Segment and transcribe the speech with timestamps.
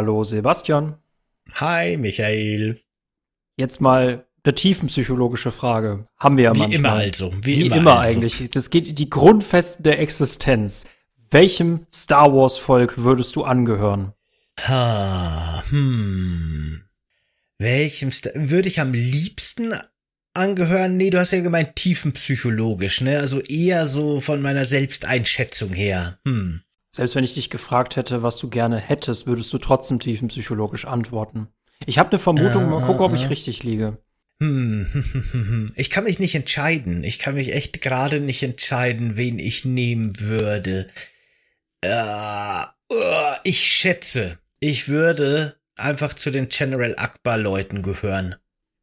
[0.00, 0.94] Hallo Sebastian.
[1.56, 2.80] Hi Michael.
[3.58, 6.06] Jetzt mal eine tiefenpsychologische Frage.
[6.16, 6.78] Haben wir ja wie manchmal.
[6.78, 7.34] Immer also.
[7.42, 8.12] Wie, wie immer, immer also.
[8.18, 8.48] eigentlich.
[8.48, 10.86] Das geht die Grundfesten der Existenz.
[11.30, 14.14] Welchem Star Wars Volk würdest du angehören?
[14.66, 16.80] Ha, hm.
[17.58, 19.74] Welchem Star würde ich am liebsten
[20.32, 20.96] angehören?
[20.96, 23.18] Nee, du hast ja gemeint tiefenpsychologisch, ne?
[23.18, 26.18] Also eher so von meiner Selbsteinschätzung her.
[26.26, 26.62] Hm.
[26.92, 31.48] Selbst wenn ich dich gefragt hätte, was du gerne hättest, würdest du trotzdem tiefenpsychologisch antworten.
[31.86, 33.98] Ich habe eine Vermutung, mal gucken, ob ich richtig liege.
[34.42, 35.70] Hm.
[35.76, 37.04] Ich kann mich nicht entscheiden.
[37.04, 40.88] Ich kann mich echt gerade nicht entscheiden, wen ich nehmen würde.
[43.44, 48.36] Ich schätze, ich würde einfach zu den General Akbar Leuten gehören,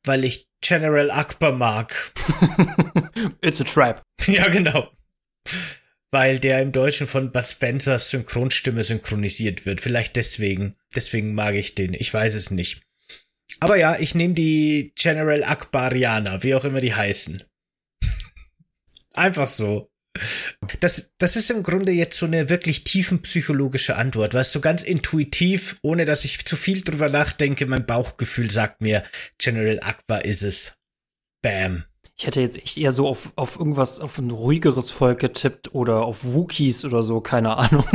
[0.05, 1.93] weil ich General Akbar mag.
[3.41, 4.01] It's a trap.
[4.27, 4.89] Ja, genau.
[6.11, 9.81] Weil der im Deutschen von Bud Spencers Synchronstimme synchronisiert wird.
[9.81, 10.75] Vielleicht deswegen.
[10.95, 11.93] Deswegen mag ich den.
[11.93, 12.81] Ich weiß es nicht.
[13.59, 17.43] Aber ja, ich nehme die General Akbarianer, wie auch immer die heißen.
[19.15, 19.89] Einfach so.
[20.79, 25.77] Das, das ist im Grunde jetzt so eine wirklich tiefenpsychologische Antwort, weißt du, ganz intuitiv,
[25.83, 29.03] ohne dass ich zu viel drüber nachdenke, mein Bauchgefühl sagt mir,
[29.37, 30.77] General Akbar ist es.
[31.43, 31.85] Bam.
[32.19, 36.01] Ich hätte jetzt echt eher so auf, auf irgendwas, auf ein ruhigeres Volk getippt oder
[36.01, 37.85] auf Wookies oder so, keine Ahnung.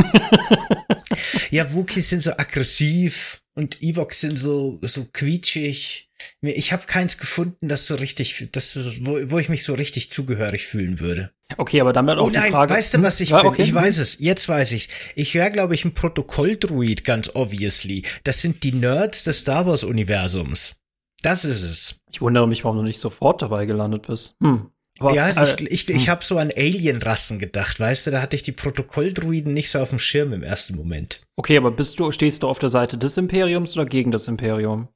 [1.50, 6.08] ja, Wookies sind so aggressiv und Evox sind so, so quietschig.
[6.40, 10.66] Ich habe keins gefunden, das so richtig, das, wo, wo ich mich so richtig zugehörig
[10.66, 11.32] fühlen würde.
[11.56, 12.74] Okay, aber dann auch oh nein, die Frage.
[12.74, 13.48] Weißt du, was ich ja, bin?
[13.48, 13.62] Okay.
[13.62, 14.18] Ich weiß es.
[14.20, 14.88] Jetzt weiß ich's.
[15.16, 18.02] Ich wäre, glaube ich, ein Protokolldruid, ganz obviously.
[18.22, 20.76] Das sind die Nerds des Star Wars Universums.
[21.22, 22.00] Das ist es.
[22.10, 24.34] Ich wundere mich, warum du nicht sofort dabei gelandet bist.
[24.42, 24.70] Hm.
[24.98, 26.10] Aber, ja, äh, ich, ich, ich hm.
[26.10, 29.90] habe so an Alienrassen gedacht, weißt du, da hatte ich die Protokolldruiden nicht so auf
[29.90, 31.22] dem Schirm im ersten Moment.
[31.36, 34.88] Okay, aber bist du, stehst du auf der Seite des Imperiums oder gegen das Imperium?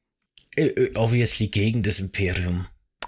[0.56, 2.66] Äh, äh obviously gegen das Imperium.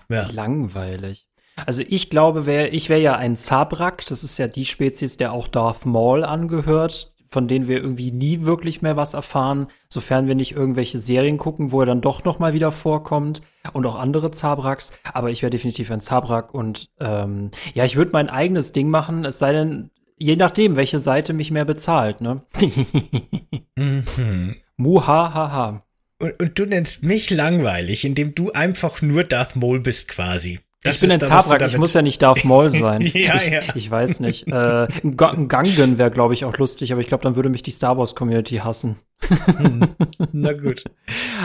[0.08, 0.28] Ja.
[0.30, 1.26] Langweilig.
[1.66, 5.32] Also ich glaube, wär, ich wäre ja ein Zabrak, das ist ja die Spezies, der
[5.32, 10.34] auch Darth Maul angehört von denen wir irgendwie nie wirklich mehr was erfahren, sofern wir
[10.34, 14.30] nicht irgendwelche Serien gucken, wo er dann doch noch mal wieder vorkommt und auch andere
[14.30, 14.92] Zabraks.
[15.12, 19.24] Aber ich wäre definitiv ein Zabrak und ähm, ja, ich würde mein eigenes Ding machen,
[19.24, 22.42] es sei denn, je nachdem, welche Seite mich mehr bezahlt, ne?
[23.76, 24.56] mhm.
[24.76, 25.84] Muhahaha.
[26.20, 30.60] Und, und du nennst mich langweilig, indem du einfach nur Darth Maul bist quasi.
[30.84, 33.00] Das ich bin ein Zabrak, ich muss ja nicht Darth Maul sein.
[33.14, 33.62] ja, ich, ja.
[33.74, 34.46] ich weiß nicht.
[34.46, 37.72] Äh, ein Gangen wäre, glaube ich, auch lustig, aber ich glaube, dann würde mich die
[37.72, 38.96] Star Wars Community hassen.
[40.32, 40.84] Na gut.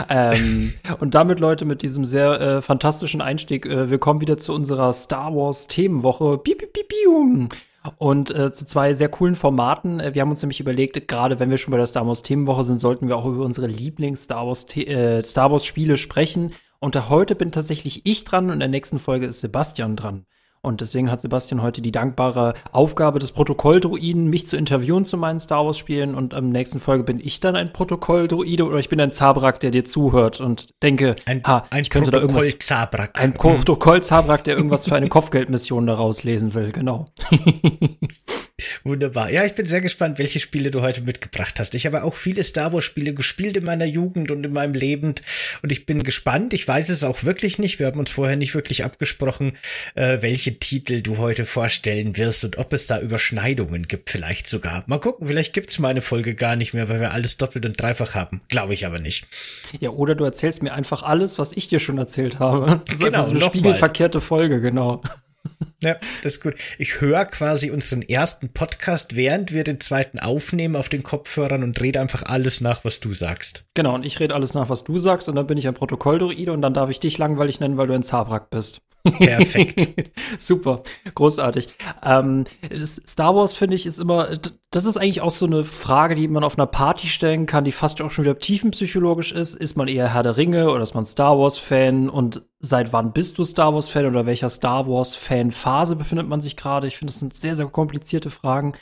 [0.08, 4.54] ähm, und damit, Leute, mit diesem sehr äh, fantastischen Einstieg, äh, wir kommen wieder zu
[4.54, 6.38] unserer Star Wars Themenwoche.
[6.38, 7.48] Piu, piu, piu,
[7.98, 10.00] und äh, zu zwei sehr coolen Formaten.
[10.00, 12.64] Äh, wir haben uns nämlich überlegt, gerade wenn wir schon bei der Star Wars Themenwoche
[12.64, 16.52] sind, sollten wir auch über unsere Lieblings-Star Wars, äh, Star Wars Spiele sprechen.
[16.84, 20.26] Und heute bin tatsächlich ich dran und in der nächsten Folge ist Sebastian dran.
[20.60, 25.38] Und deswegen hat Sebastian heute die dankbare Aufgabe des Protokolldruiden, mich zu interviewen zu meinen
[25.38, 26.14] Star Wars Spielen.
[26.14, 29.70] Und am nächsten Folge bin ich dann ein Protokolldruide oder ich bin ein Zabrak, der
[29.70, 32.52] dir zuhört und denke, ein, ha, ein ich könnte da irgendwas.
[32.58, 33.18] Zabrak.
[33.18, 37.06] Ein Protokoll-Zabrak, der irgendwas für eine Kopfgeldmission daraus lesen will, genau.
[38.84, 39.30] Wunderbar.
[39.30, 41.74] Ja, ich bin sehr gespannt, welche Spiele du heute mitgebracht hast.
[41.74, 45.16] Ich habe auch viele Star Wars Spiele gespielt in meiner Jugend und in meinem Leben
[45.62, 46.54] und ich bin gespannt.
[46.54, 47.80] Ich weiß es auch wirklich nicht.
[47.80, 49.56] Wir haben uns vorher nicht wirklich abgesprochen,
[49.96, 54.84] äh, welche Titel du heute vorstellen wirst und ob es da Überschneidungen gibt, vielleicht sogar.
[54.86, 57.80] Mal gucken, vielleicht gibt's mal eine Folge gar nicht mehr, weil wir alles doppelt und
[57.80, 58.38] dreifach haben.
[58.48, 59.26] Glaube ich aber nicht.
[59.80, 62.82] Ja, oder du erzählst mir einfach alles, was ich dir schon erzählt habe.
[62.94, 65.02] Das genau, ist so eine spiegelverkehrte Folge, genau.
[65.82, 66.54] Ja, das ist gut.
[66.78, 71.78] Ich höre quasi unseren ersten Podcast, während wir den zweiten aufnehmen, auf den Kopfhörern und
[71.82, 73.66] rede einfach alles nach, was du sagst.
[73.74, 76.52] Genau, und ich rede alles nach, was du sagst, und dann bin ich ein Protokolldruide
[76.52, 78.80] und dann darf ich dich langweilig nennen, weil du ein Zabrak bist.
[79.04, 80.12] Perfekt.
[80.38, 80.82] Super,
[81.14, 81.68] großartig.
[82.02, 82.44] Ähm,
[82.82, 84.28] Star Wars, finde ich, ist immer,
[84.70, 87.72] das ist eigentlich auch so eine Frage, die man auf einer Party stellen kann, die
[87.72, 89.54] fast auch schon wieder tiefenpsychologisch ist.
[89.54, 92.08] Ist man eher Herr der Ringe oder ist man Star Wars-Fan?
[92.08, 96.86] Und seit wann bist du Star Wars-Fan oder welcher Star Wars-Fan-Phase befindet man sich gerade?
[96.86, 98.72] Ich finde, das sind sehr, sehr komplizierte Fragen.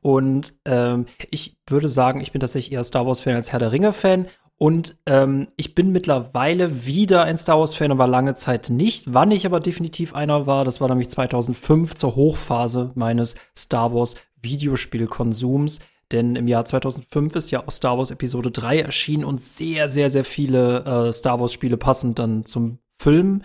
[0.00, 4.26] Und ähm, ich würde sagen, ich bin tatsächlich eher Star Wars-Fan als Herr der Ringe-Fan.
[4.58, 9.04] Und ähm, ich bin mittlerweile wieder ein Star Wars-Fan und war lange Zeit nicht.
[9.06, 15.80] Wann ich aber definitiv einer war, das war nämlich 2005 zur Hochphase meines Star Wars-Videospielkonsums.
[16.12, 20.08] Denn im Jahr 2005 ist ja auch Star Wars Episode 3 erschienen und sehr, sehr,
[20.08, 23.42] sehr viele äh, Star Wars-Spiele passend dann zum Film.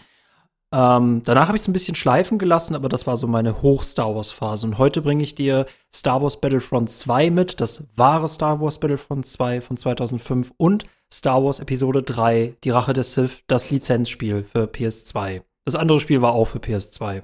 [0.73, 4.15] Ähm, danach habe ich es ein bisschen schleifen gelassen, aber das war so meine Hoch-Star
[4.15, 4.65] Wars-Phase.
[4.67, 9.25] Und heute bringe ich dir Star Wars Battlefront 2 mit, das wahre Star Wars Battlefront
[9.25, 14.63] 2 von 2005 und Star Wars Episode 3, Die Rache des Sith, das Lizenzspiel für
[14.63, 15.41] PS2.
[15.65, 17.23] Das andere Spiel war auch für PS2.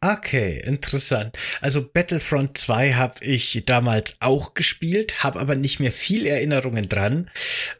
[0.00, 1.36] Okay, interessant.
[1.60, 7.30] Also Battlefront 2 habe ich damals auch gespielt, habe aber nicht mehr viel Erinnerungen dran.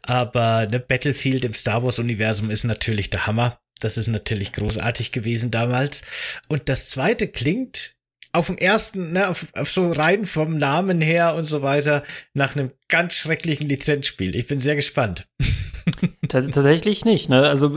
[0.01, 3.59] Aber ne, Battlefield im Star Wars Universum ist natürlich der Hammer.
[3.79, 6.03] Das ist natürlich großartig gewesen damals.
[6.47, 7.97] Und das zweite klingt
[8.33, 12.03] auf dem ersten, ne, auf, auf so rein vom Namen her und so weiter,
[12.33, 14.35] nach einem ganz schrecklichen Lizenzspiel.
[14.35, 15.27] Ich bin sehr gespannt.
[16.27, 17.47] Tatsächlich nicht, ne?
[17.47, 17.75] Also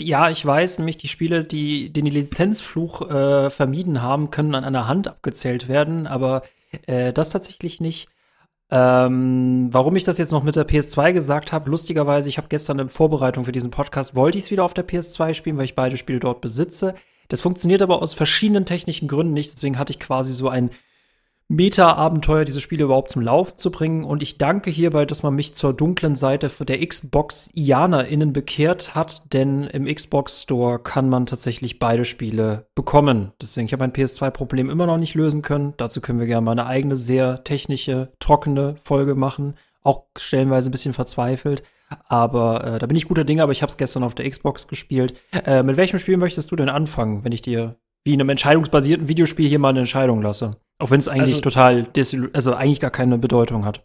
[0.00, 4.86] ja, ich weiß nämlich, die Spiele, die den Lizenzfluch äh, vermieden haben, können an einer
[4.86, 6.42] Hand abgezählt werden, aber
[6.86, 8.08] äh, das tatsächlich nicht.
[8.70, 12.78] Ähm, warum ich das jetzt noch mit der PS2 gesagt habe, lustigerweise, ich habe gestern
[12.78, 15.74] in Vorbereitung für diesen Podcast, wollte ich es wieder auf der PS2 spielen, weil ich
[15.74, 16.94] beide Spiele dort besitze.
[17.28, 20.70] Das funktioniert aber aus verschiedenen technischen Gründen nicht, deswegen hatte ich quasi so ein
[21.50, 24.04] Meta-Abenteuer, diese Spiele überhaupt zum Laufen zu bringen.
[24.04, 29.64] Und ich danke hierbei, dass man mich zur dunklen Seite der Xbox-IanerInnen bekehrt hat, denn
[29.64, 33.32] im Xbox Store kann man tatsächlich beide Spiele bekommen.
[33.40, 35.72] Deswegen, ich habe mein PS2-Problem immer noch nicht lösen können.
[35.78, 39.54] Dazu können wir gerne mal eine eigene, sehr technische, trockene Folge machen.
[39.82, 41.62] Auch stellenweise ein bisschen verzweifelt.
[42.08, 44.68] Aber äh, da bin ich guter Dinge, aber ich habe es gestern auf der Xbox
[44.68, 45.14] gespielt.
[45.46, 49.08] Äh, mit welchem Spiel möchtest du denn anfangen, wenn ich dir wie in einem entscheidungsbasierten
[49.08, 50.56] Videospiel hier mal eine Entscheidung lasse.
[50.78, 51.88] Auch wenn es eigentlich also, total,
[52.32, 53.84] also eigentlich gar keine Bedeutung hat.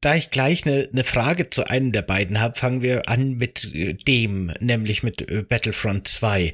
[0.00, 3.72] Da ich gleich eine, eine Frage zu einem der beiden habe, fangen wir an mit
[3.72, 6.52] äh, dem, nämlich mit äh, Battlefront 2.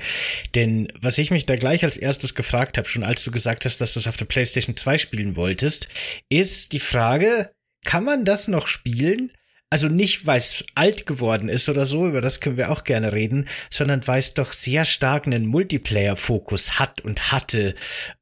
[0.55, 3.81] Denn was ich mich da gleich als erstes gefragt habe, schon als du gesagt hast,
[3.81, 5.89] dass du es auf der PlayStation 2 spielen wolltest,
[6.29, 7.51] ist die Frage,
[7.87, 9.31] kann man das noch spielen?
[9.71, 13.13] Also nicht, weil es alt geworden ist oder so, über das können wir auch gerne
[13.13, 17.75] reden, sondern weil es doch sehr stark einen Multiplayer-Fokus hat und hatte.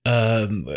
[0.05, 0.69] Ähm,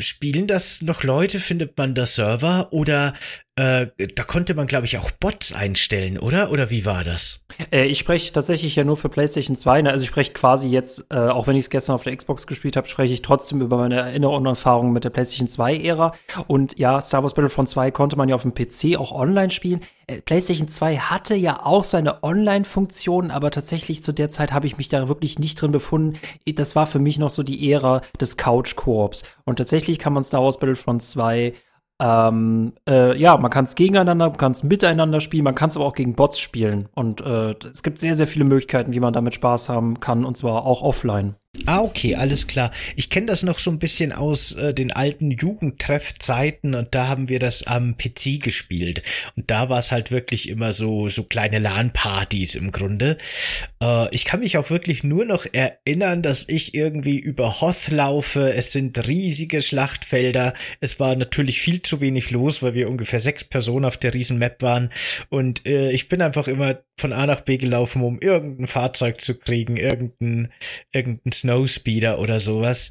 [0.00, 1.38] spielen das noch Leute?
[1.38, 2.72] Findet man da Server?
[2.72, 3.14] Oder
[3.58, 6.52] äh, da konnte man, glaube ich, auch Bots einstellen, oder?
[6.52, 7.44] Oder wie war das?
[7.72, 9.82] Äh, ich spreche tatsächlich ja nur für PlayStation 2.
[9.82, 9.90] Ne?
[9.90, 12.76] Also ich spreche quasi jetzt, äh, auch wenn ich es gestern auf der Xbox gespielt
[12.76, 16.12] habe, spreche ich trotzdem über meine Erinnerungen und Erfahrungen mit der PlayStation 2-Ära.
[16.46, 19.80] Und ja, Star Wars Battlefront 2 konnte man ja auf dem PC auch online spielen.
[20.06, 24.78] Äh, PlayStation 2 hatte ja auch seine Online-Funktion, aber tatsächlich zu der Zeit habe ich
[24.78, 26.16] mich da wirklich nicht drin befunden.
[26.46, 29.24] Das war für mich noch so die Ära des Couch-Koops.
[29.44, 31.54] Und tatsächlich kann man Star Wars Battlefront 2
[32.00, 35.76] ähm, äh, ja, man kann es gegeneinander, man kann es miteinander spielen, man kann es
[35.76, 36.88] aber auch gegen Bots spielen.
[36.94, 40.36] Und äh, es gibt sehr, sehr viele Möglichkeiten, wie man damit Spaß haben kann, und
[40.36, 41.34] zwar auch offline.
[41.66, 42.70] Ah, okay, alles klar.
[42.96, 47.28] Ich kenne das noch so ein bisschen aus äh, den alten Jugendtreffzeiten und da haben
[47.28, 49.02] wir das am PC gespielt.
[49.36, 53.18] Und da war es halt wirklich immer so, so kleine LAN-Partys im Grunde.
[53.82, 58.52] Äh, ich kann mich auch wirklich nur noch erinnern, dass ich irgendwie über Hoth laufe.
[58.54, 60.54] Es sind riesige Schlachtfelder.
[60.80, 64.38] Es war natürlich viel zu wenig los, weil wir ungefähr sechs Personen auf der riesen
[64.38, 64.90] Map waren.
[65.28, 69.36] Und äh, ich bin einfach immer von A nach B gelaufen, um irgendein Fahrzeug zu
[69.36, 70.52] kriegen, irgendein,
[70.92, 72.90] irgendein Snowspeeder oder sowas.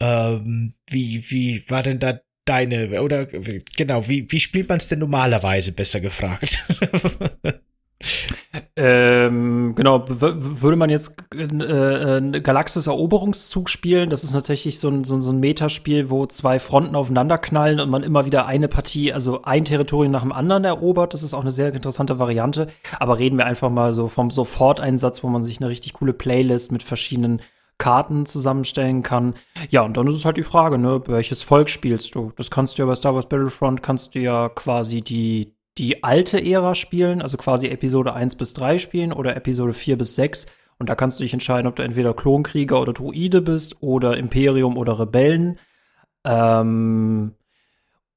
[0.00, 5.00] Ähm, wie, wie war denn da deine, oder genau, wie, wie spielt man es denn
[5.00, 6.58] normalerweise, besser gefragt?
[8.76, 15.02] Ähm, genau, würde man jetzt äh, äh, Galaxis Eroberungszug spielen, das ist tatsächlich so ein,
[15.02, 19.12] so, so ein Metaspiel, wo zwei Fronten aufeinander knallen und man immer wieder eine Partie,
[19.12, 21.12] also ein Territorium nach dem anderen erobert.
[21.12, 22.68] Das ist auch eine sehr interessante Variante.
[23.00, 26.70] Aber reden wir einfach mal so vom Soforteinsatz, wo man sich eine richtig coole Playlist
[26.70, 27.42] mit verschiedenen
[27.78, 29.34] Karten zusammenstellen kann.
[29.70, 32.32] Ja, und dann ist es halt die Frage, ne, welches Volk spielst du?
[32.36, 36.44] Das kannst du ja bei Star Wars Battlefront, kannst du ja quasi die die alte
[36.44, 40.46] Ära spielen, also quasi Episode 1 bis 3 spielen oder Episode 4 bis 6.
[40.78, 44.76] Und da kannst du dich entscheiden, ob du entweder Klonkrieger oder Druide bist oder Imperium
[44.76, 45.58] oder Rebellen.
[46.24, 47.34] Ähm,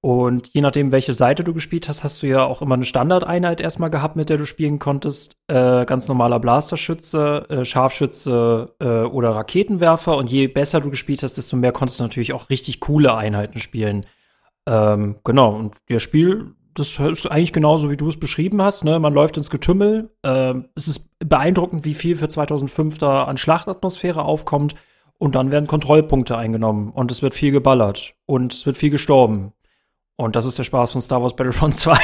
[0.01, 3.61] und je nachdem, welche Seite du gespielt hast, hast du ja auch immer eine Standardeinheit
[3.61, 5.35] erstmal gehabt, mit der du spielen konntest.
[5.47, 10.17] Äh, ganz normaler Blasterschütze, äh, Scharfschütze äh, oder Raketenwerfer.
[10.17, 13.59] Und je besser du gespielt hast, desto mehr konntest du natürlich auch richtig coole Einheiten
[13.59, 14.07] spielen.
[14.67, 18.83] Ähm, genau, und das Spiel das ist eigentlich genauso, wie du es beschrieben hast.
[18.83, 18.99] Ne?
[18.99, 20.09] Man läuft ins Getümmel.
[20.23, 24.75] Ähm, es ist beeindruckend, wie viel für 2005 da an Schlachtatmosphäre aufkommt.
[25.17, 26.89] Und dann werden Kontrollpunkte eingenommen.
[26.91, 28.13] Und es wird viel geballert.
[28.25, 29.53] Und es wird viel gestorben.
[30.17, 31.97] Und das ist der Spaß von Star Wars Battlefront 2.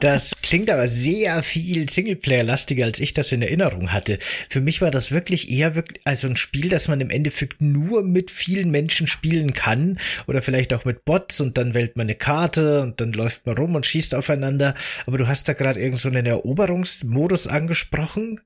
[0.00, 4.18] Das klingt aber sehr viel Singleplayer-lastiger, als ich das in Erinnerung hatte.
[4.48, 8.02] Für mich war das wirklich eher wirklich, also ein Spiel, das man im Endeffekt nur
[8.02, 12.14] mit vielen Menschen spielen kann oder vielleicht auch mit Bots und dann wählt man eine
[12.14, 14.74] Karte und dann läuft man rum und schießt aufeinander.
[15.06, 18.40] Aber du hast da gerade irgend so einen Eroberungsmodus angesprochen.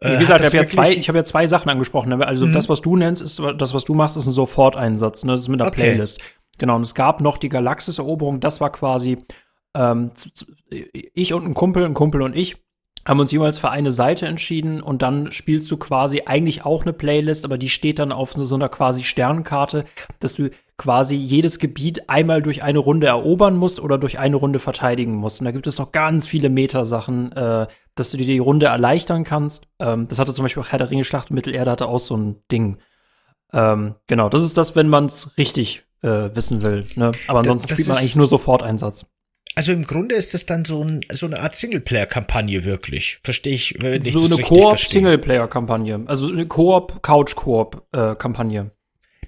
[0.00, 2.12] Wie gesagt, ich habe ja zwei, ich habe ja zwei Sachen angesprochen.
[2.22, 2.52] Also mhm.
[2.52, 5.24] das, was du nennst, ist das, was du machst, ist ein Soforteinsatz.
[5.24, 5.32] Ne?
[5.32, 5.82] Das ist mit einer okay.
[5.84, 6.20] Playlist.
[6.58, 6.76] Genau.
[6.76, 8.40] Und es gab noch die Galaxis-Eroberung.
[8.40, 9.18] Das war quasi
[9.76, 10.10] ähm,
[10.70, 12.56] ich und ein Kumpel, ein Kumpel und ich
[13.06, 16.92] haben uns jeweils für eine Seite entschieden und dann spielst du quasi eigentlich auch eine
[16.92, 19.84] Playlist, aber die steht dann auf so einer quasi Sternkarte,
[20.18, 24.58] dass du quasi jedes Gebiet einmal durch eine Runde erobern musst oder durch eine Runde
[24.58, 25.40] verteidigen musst.
[25.40, 29.22] Und da gibt es noch ganz viele Metasachen, äh, dass du dir die Runde erleichtern
[29.22, 29.68] kannst.
[29.78, 32.42] Ähm, das hatte zum Beispiel auch Herr der Ringe Schlacht Mittelerde hatte auch so ein
[32.50, 32.78] Ding.
[33.52, 36.84] Ähm, genau, das ist das, wenn man es richtig äh, wissen will.
[36.96, 37.12] Ne?
[37.26, 39.06] Aber ansonsten das, das spielt man eigentlich nur Sofort-Einsatz.
[39.54, 43.18] Also im Grunde ist es dann so, ein, so eine Art Singleplayer-Kampagne wirklich.
[43.22, 46.02] Verstehe ich, wenn ich So eine Koop-Singleplayer-Kampagne.
[46.06, 48.60] Also eine Koop, Couch-Koop-Kampagne.
[48.60, 48.70] Äh,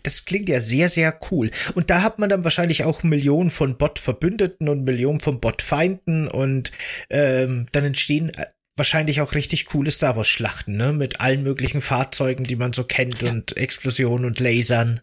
[0.03, 1.51] das klingt ja sehr, sehr cool.
[1.75, 6.73] Und da hat man dann wahrscheinlich auch Millionen von Bot-Verbündeten und Millionen von Bot-Feinden und
[7.11, 8.47] ähm, dann entstehen äh,
[8.77, 10.93] wahrscheinlich auch richtig coole Star Wars-Schlachten, ne?
[10.93, 13.31] Mit allen möglichen Fahrzeugen, die man so kennt ja.
[13.31, 15.01] und Explosionen und Lasern.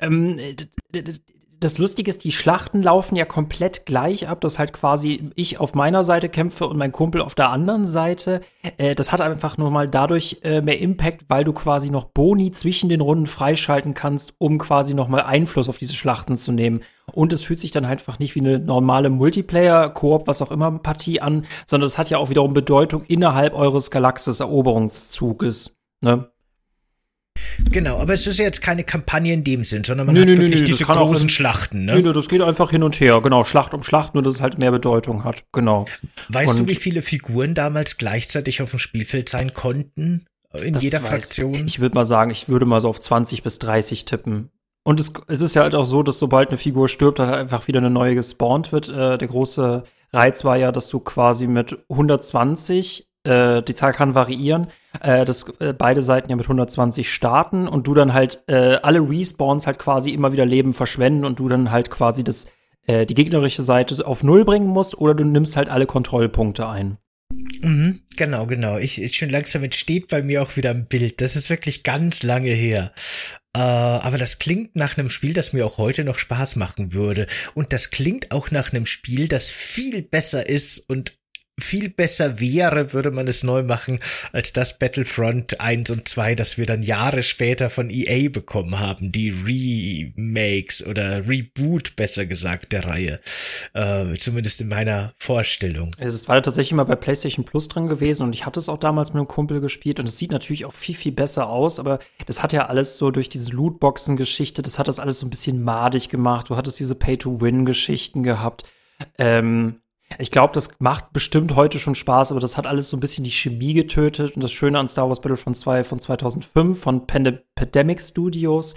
[0.00, 0.38] Ähm,
[1.64, 5.74] das Lustige ist, die Schlachten laufen ja komplett gleich ab, dass halt quasi ich auf
[5.74, 8.42] meiner Seite kämpfe und mein Kumpel auf der anderen Seite.
[8.76, 12.50] Äh, das hat einfach nur mal dadurch äh, mehr Impact, weil du quasi noch Boni
[12.50, 16.82] zwischen den Runden freischalten kannst, um quasi noch mal Einfluss auf diese Schlachten zu nehmen.
[17.12, 20.70] Und es fühlt sich dann einfach nicht wie eine normale Multiplayer, Koop, was auch immer
[20.78, 25.78] Partie an, sondern es hat ja auch wiederum Bedeutung innerhalb eures Galaxis-Eroberungszuges.
[26.02, 26.30] Ne?
[27.70, 30.28] Genau, aber es ist ja jetzt keine Kampagne in dem Sinn, sondern man nö, hat
[30.28, 31.84] nö, wirklich nö, diese großen Schlachten.
[31.84, 32.00] Ne?
[32.00, 33.20] Nö, das geht einfach hin und her.
[33.20, 35.44] Genau, Schlacht um Schlacht, nur dass es halt mehr Bedeutung hat.
[35.52, 35.86] Genau.
[36.28, 40.26] Weißt und du, wie viele Figuren damals gleichzeitig auf dem Spielfeld sein konnten?
[40.52, 41.54] In jeder Fraktion?
[41.54, 44.50] Ich, ich würde mal sagen, ich würde mal so auf 20 bis 30 tippen.
[44.84, 47.40] Und es, es ist ja halt auch so, dass sobald eine Figur stirbt, dann halt
[47.40, 48.88] einfach wieder eine neue gespawnt wird.
[48.88, 54.14] Äh, der große Reiz war ja, dass du quasi mit 120 äh, die Zahl kann
[54.14, 54.68] variieren,
[55.00, 59.00] äh, dass äh, beide Seiten ja mit 120 starten und du dann halt äh, alle
[59.00, 62.46] Respawns halt quasi immer wieder Leben verschwenden und du dann halt quasi das,
[62.86, 66.98] äh, die gegnerische Seite auf Null bringen musst oder du nimmst halt alle Kontrollpunkte ein.
[67.62, 68.78] Mhm, genau, genau.
[68.78, 71.20] Ich, ich schon langsam entsteht bei mir auch wieder ein Bild.
[71.20, 72.92] Das ist wirklich ganz lange her.
[73.56, 77.26] Äh, aber das klingt nach einem Spiel, das mir auch heute noch Spaß machen würde.
[77.54, 81.14] Und das klingt auch nach einem Spiel, das viel besser ist und
[81.58, 84.00] viel besser wäre, würde man es neu machen,
[84.32, 89.12] als das Battlefront 1 und 2, das wir dann Jahre später von EA bekommen haben,
[89.12, 93.20] die Remakes oder Reboot, besser gesagt, der Reihe.
[93.72, 95.90] Äh, zumindest in meiner Vorstellung.
[95.98, 98.78] Also es war tatsächlich mal bei PlayStation Plus drin gewesen und ich hatte es auch
[98.78, 101.98] damals mit einem Kumpel gespielt und es sieht natürlich auch viel, viel besser aus, aber
[102.26, 105.62] das hat ja alles so durch diese Lootboxen-Geschichte, das hat das alles so ein bisschen
[105.62, 106.50] madig gemacht.
[106.50, 108.64] Du hattest diese Pay-to-Win-Geschichten gehabt.
[109.18, 109.80] Ähm,
[110.18, 113.24] ich glaube, das macht bestimmt heute schon Spaß, aber das hat alles so ein bisschen
[113.24, 114.34] die Chemie getötet.
[114.34, 118.74] Und das Schöne an Star Wars Battlefront 2 von 2005 von Pandemic Studios,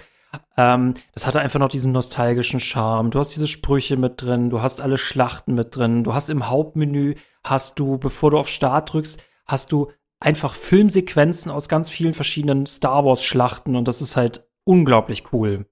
[0.58, 3.12] ähm, das hatte einfach noch diesen nostalgischen Charme.
[3.12, 6.50] Du hast diese Sprüche mit drin, du hast alle Schlachten mit drin, du hast im
[6.50, 12.14] Hauptmenü, hast du, bevor du auf Start drückst, hast du einfach Filmsequenzen aus ganz vielen
[12.14, 15.66] verschiedenen Star Wars Schlachten und das ist halt unglaublich cool.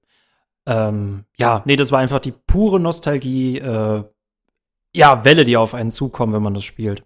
[0.67, 3.59] Ähm, ja, nee, das war einfach die pure Nostalgie.
[3.59, 4.03] Äh,
[4.95, 7.03] ja, Welle, die auf einen zukommen, wenn man das spielt.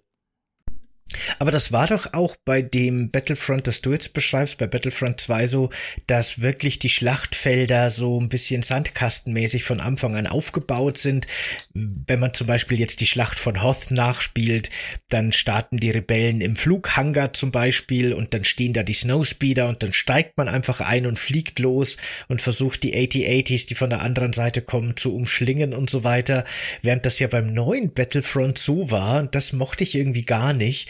[1.39, 5.47] Aber das war doch auch bei dem Battlefront, das du jetzt beschreibst, bei Battlefront 2
[5.47, 5.69] so,
[6.07, 11.27] dass wirklich die Schlachtfelder so ein bisschen sandkastenmäßig von Anfang an aufgebaut sind.
[11.73, 14.69] Wenn man zum Beispiel jetzt die Schlacht von Hoth nachspielt,
[15.09, 19.81] dann starten die Rebellen im Flughangar zum Beispiel und dann stehen da die Snowspeeder und
[19.81, 21.97] dann steigt man einfach ein und fliegt los
[22.27, 26.43] und versucht die AT-80s, die von der anderen Seite kommen, zu umschlingen und so weiter.
[26.81, 30.89] Während das ja beim neuen Battlefront so war, und das mochte ich irgendwie gar nicht,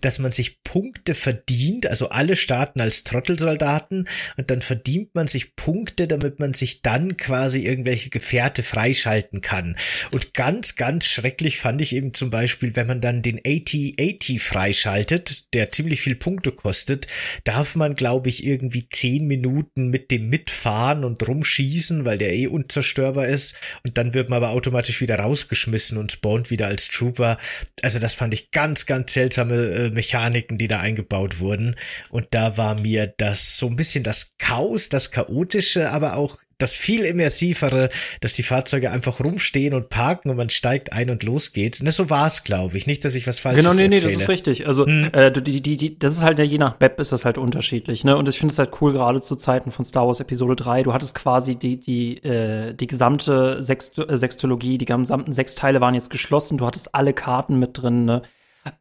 [0.00, 5.56] dass man sich Punkte verdient, also alle starten als Trottelsoldaten und dann verdient man sich
[5.56, 9.76] Punkte, damit man sich dann quasi irgendwelche Gefährte freischalten kann.
[10.12, 15.52] Und ganz, ganz schrecklich fand ich eben zum Beispiel, wenn man dann den AT-80 freischaltet,
[15.54, 17.06] der ziemlich viel Punkte kostet,
[17.44, 22.46] darf man, glaube ich, irgendwie zehn Minuten mit dem mitfahren und rumschießen, weil der eh
[22.46, 27.38] unzerstörbar ist und dann wird man aber automatisch wieder rausgeschmissen und spawnt wieder als Trooper.
[27.82, 31.76] Also das fand ich ganz, ganz seltsame äh, Mechaniken, die da eingebaut wurden.
[32.10, 36.74] Und da war mir das so ein bisschen das Chaos, das Chaotische, aber auch das
[36.74, 37.88] viel immersivere,
[38.20, 41.82] dass die Fahrzeuge einfach rumstehen und parken und man steigt ein und los geht's.
[41.82, 42.86] Ne, so war's, glaube ich.
[42.86, 44.66] Nicht, dass ich was falsches Genau, nee, nee, das ist richtig.
[44.66, 45.10] Also, hm.
[45.12, 48.04] äh, die, die, die, das ist halt ja je nach Map ist das halt unterschiedlich,
[48.04, 48.16] ne?
[48.16, 50.82] Und ich finde es halt cool, gerade zu Zeiten von Star Wars Episode 3.
[50.82, 55.80] Du hattest quasi die, die, äh, die gesamte Sext äh, Sextologie, die gesamten sechs Teile
[55.80, 56.58] waren jetzt geschlossen.
[56.58, 58.22] Du hattest alle Karten mit drin, ne?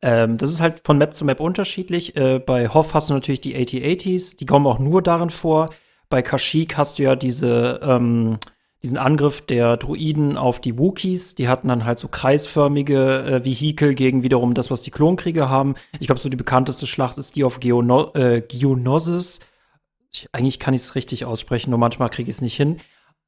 [0.01, 2.15] Ähm, das ist halt von Map zu Map unterschiedlich.
[2.15, 5.69] Äh, bei Hoff hast du natürlich die AT-80s, die kommen auch nur darin vor.
[6.09, 8.37] Bei Kashyyyk hast du ja diese, ähm,
[8.81, 11.35] diesen Angriff der Druiden auf die Wookiees.
[11.35, 15.75] Die hatten dann halt so kreisförmige äh, Vehikel gegen wiederum das, was die Klonkriege haben.
[15.99, 19.41] Ich glaube, so die bekannteste Schlacht ist die auf Geono äh, Geonosis.
[20.11, 22.77] Ich, eigentlich kann ich es richtig aussprechen, nur manchmal kriege ich es nicht hin.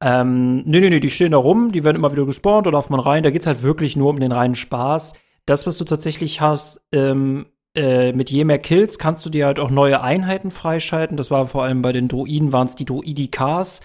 [0.02, 2.90] Ähm, nee, nee, nee, die stehen da rum, die werden immer wieder gespawnt, da darf
[2.90, 3.22] man rein.
[3.22, 5.14] Da geht's halt wirklich nur um den reinen Spaß.
[5.46, 9.58] Das, was du tatsächlich hast, ähm, äh, mit je mehr Kills kannst du dir halt
[9.58, 11.16] auch neue Einheiten freischalten.
[11.16, 13.80] Das war vor allem bei den Druiden, waren es die Druidikars,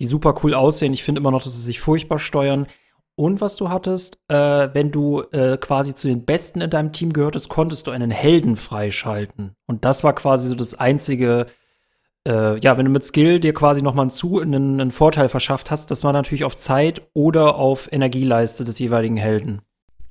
[0.00, 0.92] die super cool aussehen.
[0.92, 2.66] Ich finde immer noch, dass sie sich furchtbar steuern.
[3.16, 7.12] Und was du hattest, äh, wenn du äh, quasi zu den Besten in deinem Team
[7.12, 9.56] gehörtest, konntest du einen Helden freischalten.
[9.66, 11.46] Und das war quasi so das einzige
[12.28, 15.28] äh, ja, wenn du mit Skill dir quasi noch mal einen, zu, einen, einen Vorteil
[15.28, 19.62] verschafft hast, das war natürlich auf Zeit oder auf Energieleiste des jeweiligen Helden.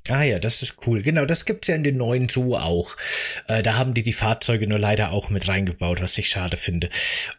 [0.09, 1.01] Ah ja, das ist cool.
[1.01, 2.95] Genau, das gibt's ja in den neuen so auch.
[3.47, 6.89] Äh, da haben die die Fahrzeuge nur leider auch mit reingebaut, was ich schade finde.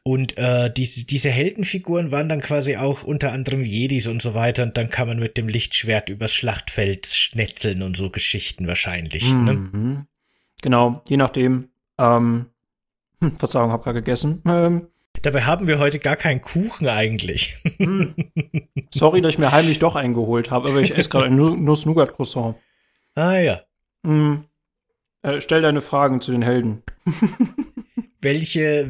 [0.02, 4.62] Und äh, diese, diese Heldenfiguren waren dann quasi auch unter anderem Jedis und so weiter.
[4.64, 9.32] Und dann kann man mit dem Lichtschwert übers Schlachtfeld schnetzeln und so Geschichten wahrscheinlich.
[9.32, 9.54] Ne?
[9.54, 9.70] Mhm.
[9.72, 10.06] Ne?
[10.62, 11.68] Genau, je nachdem.
[11.98, 12.46] Ähm,
[13.20, 14.42] hm, Verzeihung, hab gerade gegessen.
[14.46, 14.88] Ähm,
[15.22, 17.62] Dabei haben wir heute gar keinen Kuchen eigentlich.
[17.78, 18.14] Hm.
[18.90, 22.56] Sorry, dass ich mir heimlich doch eingeholt habe, aber ich esse gerade ein Nuss-Nougat-Croissant.
[23.14, 23.60] Ah ja.
[24.04, 24.44] Hm.
[25.22, 26.82] Äh, stell deine Fragen zu den Helden.
[28.20, 28.86] Welche,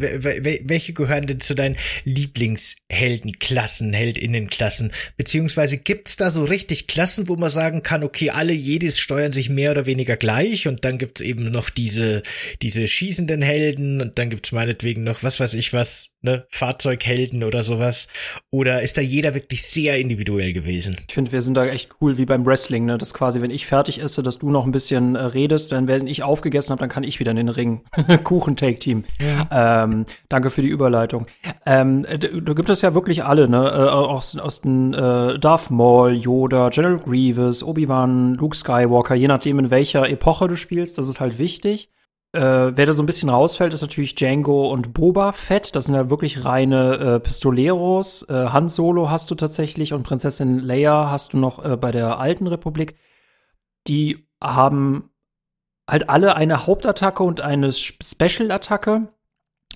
[0.65, 4.93] welche gehören denn zu deinen Lieblingsheldenklassen, Heldinnenklassen?
[5.17, 9.51] Beziehungsweise gibt's da so richtig Klassen, wo man sagen kann, okay, alle jedes steuern sich
[9.51, 12.23] mehr oder weniger gleich und dann gibt's eben noch diese,
[12.63, 17.63] diese schießenden Helden und dann gibt's meinetwegen noch was weiß ich was, ne, Fahrzeughelden oder
[17.63, 18.09] sowas?
[18.51, 20.97] Oder ist da jeder wirklich sehr individuell gewesen?
[21.09, 22.99] Ich finde, wir sind da echt cool wie beim Wrestling, ne?
[22.99, 26.07] Das quasi, wenn ich fertig esse, dass du noch ein bisschen äh, redest, dann wenn
[26.07, 27.83] ich aufgegessen habe, dann kann ich wieder in den Ring.
[28.25, 29.05] Kuchen-Take-Team.
[29.21, 29.85] Ja.
[29.85, 31.27] Ähm, danke für die Überleitung.
[31.67, 33.69] Ähm, da gibt es ja wirklich alle, ne?
[33.69, 39.59] Äh, aus, aus den äh, Darth Maul, Yoda, General Grievous, Obi-Wan, Luke Skywalker, je nachdem,
[39.59, 41.91] in welcher Epoche du spielst, das ist halt wichtig.
[42.33, 45.75] Äh, wer da so ein bisschen rausfällt, ist natürlich Django und Boba Fett.
[45.75, 48.29] Das sind ja wirklich reine äh, Pistoleros.
[48.29, 52.19] Äh, Han Solo hast du tatsächlich und Prinzessin Leia hast du noch äh, bei der
[52.19, 52.97] alten Republik.
[53.87, 55.11] Die haben
[55.89, 59.09] halt alle eine Hauptattacke und eine Special-Attacke.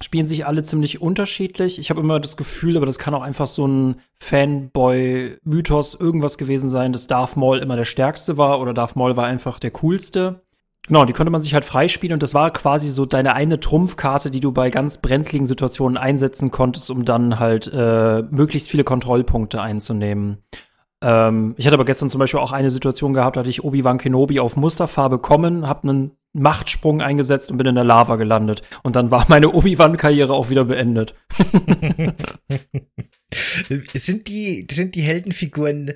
[0.02, 1.78] Spielen sich alle ziemlich unterschiedlich.
[1.78, 6.70] Ich habe immer das Gefühl, aber das kann auch einfach so ein Fanboy-Mythos irgendwas gewesen
[6.70, 10.42] sein, dass Darth Maul immer der stärkste war oder Darth Maul war einfach der coolste.
[10.88, 14.32] Genau, die konnte man sich halt freispielen und das war quasi so deine eine Trumpfkarte,
[14.32, 19.62] die du bei ganz brenzligen Situationen einsetzen konntest, um dann halt äh, möglichst viele Kontrollpunkte
[19.62, 20.38] einzunehmen.
[21.02, 24.40] Ähm, ich hatte aber gestern zum Beispiel auch eine Situation gehabt, hatte ich Obi-Wan Kenobi
[24.40, 28.62] auf Mustafa bekommen, hab einen Machtsprung eingesetzt und bin in der Lava gelandet.
[28.82, 31.14] Und dann war meine Obi-Wan-Karriere auch wieder beendet.
[33.94, 35.92] sind die, sind die Heldenfiguren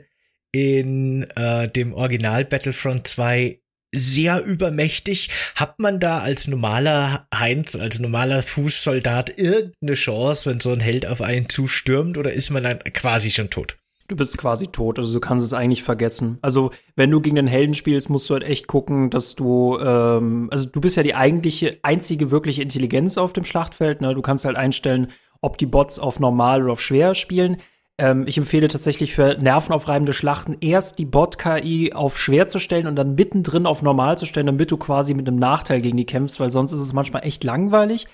[0.52, 3.60] in äh, dem Original Battlefront 2
[3.94, 5.30] sehr übermächtig.
[5.54, 11.06] Hat man da als normaler Heinz, als normaler Fußsoldat irgendeine Chance, wenn so ein Held
[11.06, 13.78] auf einen zustürmt oder ist man dann quasi schon tot?
[14.08, 16.38] Du bist quasi tot, also du kannst es eigentlich vergessen.
[16.40, 20.48] Also, wenn du gegen den Helden spielst, musst du halt echt gucken, dass du, ähm,
[20.52, 24.00] also du bist ja die eigentliche, einzige wirkliche Intelligenz auf dem Schlachtfeld.
[24.00, 24.14] Ne?
[24.14, 25.08] Du kannst halt einstellen,
[25.40, 27.56] ob die Bots auf normal oder auf schwer spielen.
[27.98, 32.96] Ähm, ich empfehle tatsächlich für nervenaufreibende Schlachten erst die Bot-KI auf schwer zu stellen und
[32.96, 36.38] dann mittendrin auf normal zu stellen, damit du quasi mit einem Nachteil gegen die kämpfst,
[36.38, 38.06] weil sonst ist es manchmal echt langweilig.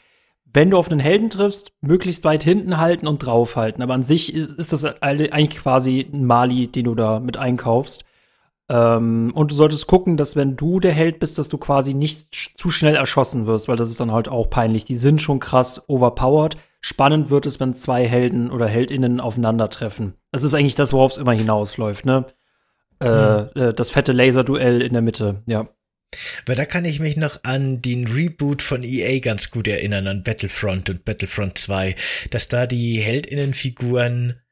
[0.55, 3.83] Wenn du auf einen Helden triffst, möglichst weit hinten halten und draufhalten.
[3.83, 8.05] Aber an sich ist, ist das eigentlich quasi ein Mali, den du da mit einkaufst.
[8.69, 12.35] Ähm, und du solltest gucken, dass wenn du der Held bist, dass du quasi nicht
[12.35, 14.85] sch zu schnell erschossen wirst, weil das ist dann halt auch peinlich.
[14.85, 16.57] Die sind schon krass overpowered.
[16.81, 20.15] Spannend wird es, wenn zwei Helden oder Heldinnen aufeinandertreffen.
[20.33, 22.27] Das ist eigentlich das, worauf es immer hinausläuft, ne?
[23.01, 23.51] Äh, mhm.
[23.55, 25.69] Äh, das fette Laserduell in der Mitte, ja.
[26.47, 30.23] Weil da kann ich mich noch an den Reboot von EA ganz gut erinnern, an
[30.23, 31.97] Battlefront und Battlefront 2,
[32.31, 34.43] dass da die Heldinnenfiguren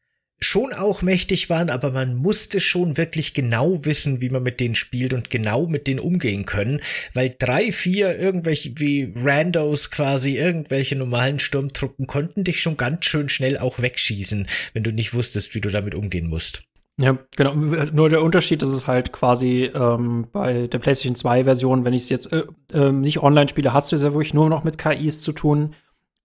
[0.40, 4.74] schon auch mächtig waren, aber man musste schon wirklich genau wissen, wie man mit denen
[4.74, 6.80] spielt und genau mit denen umgehen können,
[7.12, 13.28] weil drei, vier irgendwelche wie Randos quasi irgendwelche normalen Sturmtruppen konnten dich schon ganz schön
[13.28, 16.64] schnell auch wegschießen, wenn du nicht wusstest, wie du damit umgehen musst.
[17.00, 17.54] Ja, genau.
[17.54, 22.02] Nur der Unterschied ist es halt quasi ähm, bei der PlayStation 2 Version, wenn ich
[22.02, 24.76] es jetzt äh, äh, nicht online spiele, hast du es ja wirklich nur noch mit
[24.76, 25.74] KIs zu tun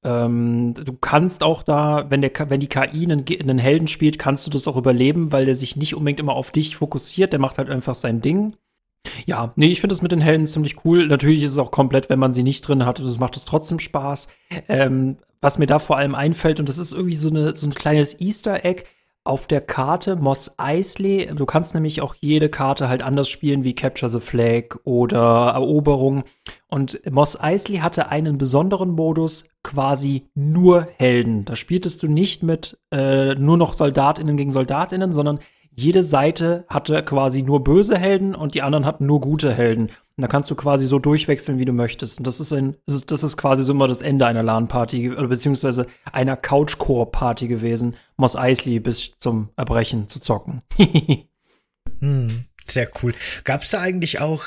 [0.05, 4.45] ähm, du kannst auch da, wenn, der, wenn die KI einen, einen Helden spielt, kannst
[4.45, 7.33] du das auch überleben, weil der sich nicht unbedingt immer auf dich fokussiert.
[7.33, 8.55] Der macht halt einfach sein Ding.
[9.25, 11.07] Ja, nee, ich finde das mit den Helden ziemlich cool.
[11.07, 13.79] Natürlich ist es auch komplett, wenn man sie nicht drin hat, das macht es trotzdem
[13.79, 14.27] Spaß.
[14.69, 17.73] Ähm, was mir da vor allem einfällt, und das ist irgendwie so, eine, so ein
[17.73, 18.83] kleines Easter Egg,
[19.25, 21.31] auf der Karte Moss Eisley.
[21.35, 26.23] Du kannst nämlich auch jede Karte halt anders spielen wie Capture the Flag oder Eroberung.
[26.69, 31.43] Und Moss Eisley hatte einen besonderen Modus, quasi nur Helden.
[31.43, 35.39] Da spieltest du nicht mit äh, nur noch Soldatinnen gegen Soldatinnen, sondern
[35.75, 39.89] jede Seite hatte quasi nur böse Helden und die anderen hatten nur gute Helden.
[40.17, 42.19] Und da kannst du quasi so durchwechseln, wie du möchtest.
[42.19, 46.38] Und das ist ein, das ist quasi so immer das Ende einer LAN-Party, beziehungsweise einer
[46.38, 50.62] Couch-Core-Party gewesen, Moss Eisley bis zum Erbrechen zu zocken.
[51.99, 53.13] hm, sehr cool.
[53.43, 54.45] Gab's da eigentlich auch,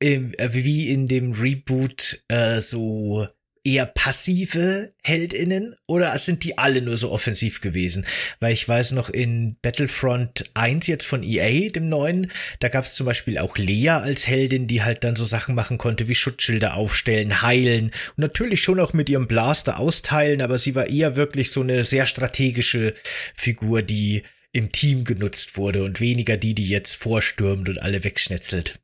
[0.00, 0.20] äh,
[0.52, 3.28] wie in dem Reboot, äh, so
[3.68, 8.06] eher passive Heldinnen oder sind die alle nur so offensiv gewesen?
[8.40, 12.94] Weil ich weiß noch in Battlefront 1 jetzt von EA, dem neuen, da gab es
[12.94, 16.74] zum Beispiel auch Lea als Heldin, die halt dann so Sachen machen konnte wie Schutzschilder
[16.74, 21.50] aufstellen, heilen und natürlich schon auch mit ihrem Blaster austeilen, aber sie war eher wirklich
[21.50, 22.94] so eine sehr strategische
[23.34, 28.80] Figur, die im Team genutzt wurde und weniger die, die jetzt vorstürmt und alle wegschnetzelt.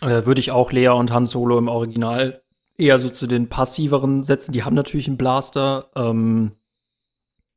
[0.00, 2.41] Äh, Würde ich auch Lea und Han Solo im Original
[2.78, 4.52] eher so zu den passiveren setzen.
[4.52, 5.90] Die haben natürlich einen Blaster.
[5.96, 6.52] Ähm,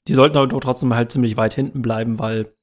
[0.08, 2.54] die sollten aber trotzdem halt ziemlich weit hinten bleiben, weil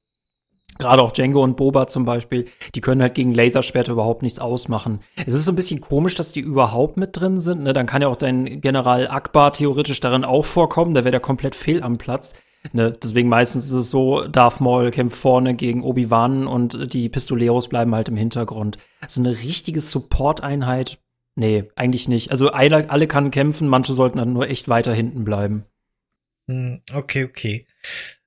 [0.79, 5.01] gerade auch Django und Boba zum Beispiel, die können halt gegen Laserschwerter überhaupt nichts ausmachen.
[5.25, 7.63] Es ist so ein bisschen komisch, dass die überhaupt mit drin sind.
[7.63, 7.73] Ne?
[7.73, 10.93] Dann kann ja auch dein General Akbar theoretisch darin auch vorkommen.
[10.93, 12.35] Da wäre der komplett fehl am Platz.
[12.71, 12.97] Ne?
[13.03, 17.93] Deswegen meistens ist es so, Darth Maul kämpft vorne gegen Obi-Wan und die Pistoleros bleiben
[17.93, 18.77] halt im Hintergrund.
[19.07, 20.97] So eine richtige Support-Einheit
[21.35, 22.31] Nee, eigentlich nicht.
[22.31, 25.65] Also alle, alle kann kämpfen, manche sollten dann nur echt weiter hinten bleiben.
[26.47, 27.65] Hm, okay, okay.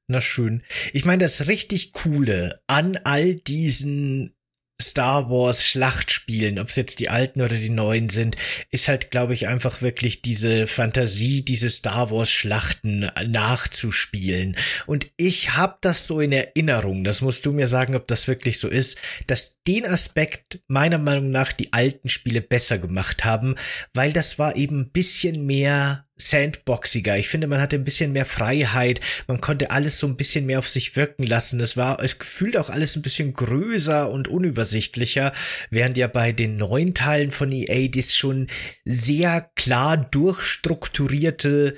[0.09, 0.63] Na schön.
[0.93, 4.36] Ich meine, das richtig Coole an all diesen
[4.81, 8.37] Star Wars Schlachtspielen, ob es jetzt die alten oder die neuen sind,
[8.71, 14.57] ist halt, glaube ich, einfach wirklich diese Fantasie, diese Star Wars Schlachten nachzuspielen.
[14.87, 18.59] Und ich habe das so in Erinnerung, das musst du mir sagen, ob das wirklich
[18.59, 23.57] so ist, dass den Aspekt meiner Meinung nach die alten Spiele besser gemacht haben,
[23.95, 27.17] weil das war eben ein bisschen mehr sandboxiger.
[27.17, 29.01] Ich finde, man hatte ein bisschen mehr Freiheit.
[29.27, 31.61] Man konnte alles so ein bisschen mehr auf sich wirken lassen.
[31.61, 35.33] Es war, es gefühlt auch alles ein bisschen größer und unübersichtlicher,
[35.71, 38.49] während ja bei den neuen Teilen von EA das schon
[38.85, 41.77] sehr klar durchstrukturierte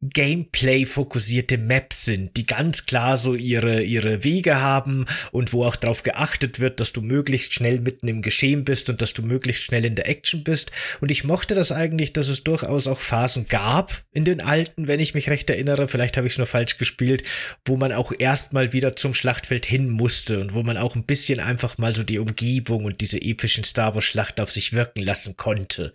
[0.00, 6.04] Gameplay-fokussierte Maps sind, die ganz klar so ihre, ihre Wege haben und wo auch darauf
[6.04, 9.84] geachtet wird, dass du möglichst schnell mitten im Geschehen bist und dass du möglichst schnell
[9.84, 10.70] in der Action bist.
[11.00, 15.00] Und ich mochte das eigentlich, dass es durchaus auch Phasen gab in den alten, wenn
[15.00, 17.24] ich mich recht erinnere, vielleicht habe ich es nur falsch gespielt,
[17.64, 21.40] wo man auch erstmal wieder zum Schlachtfeld hin musste und wo man auch ein bisschen
[21.40, 25.36] einfach mal so die Umgebung und diese epischen Star Wars Schlachten auf sich wirken lassen
[25.36, 25.92] konnte.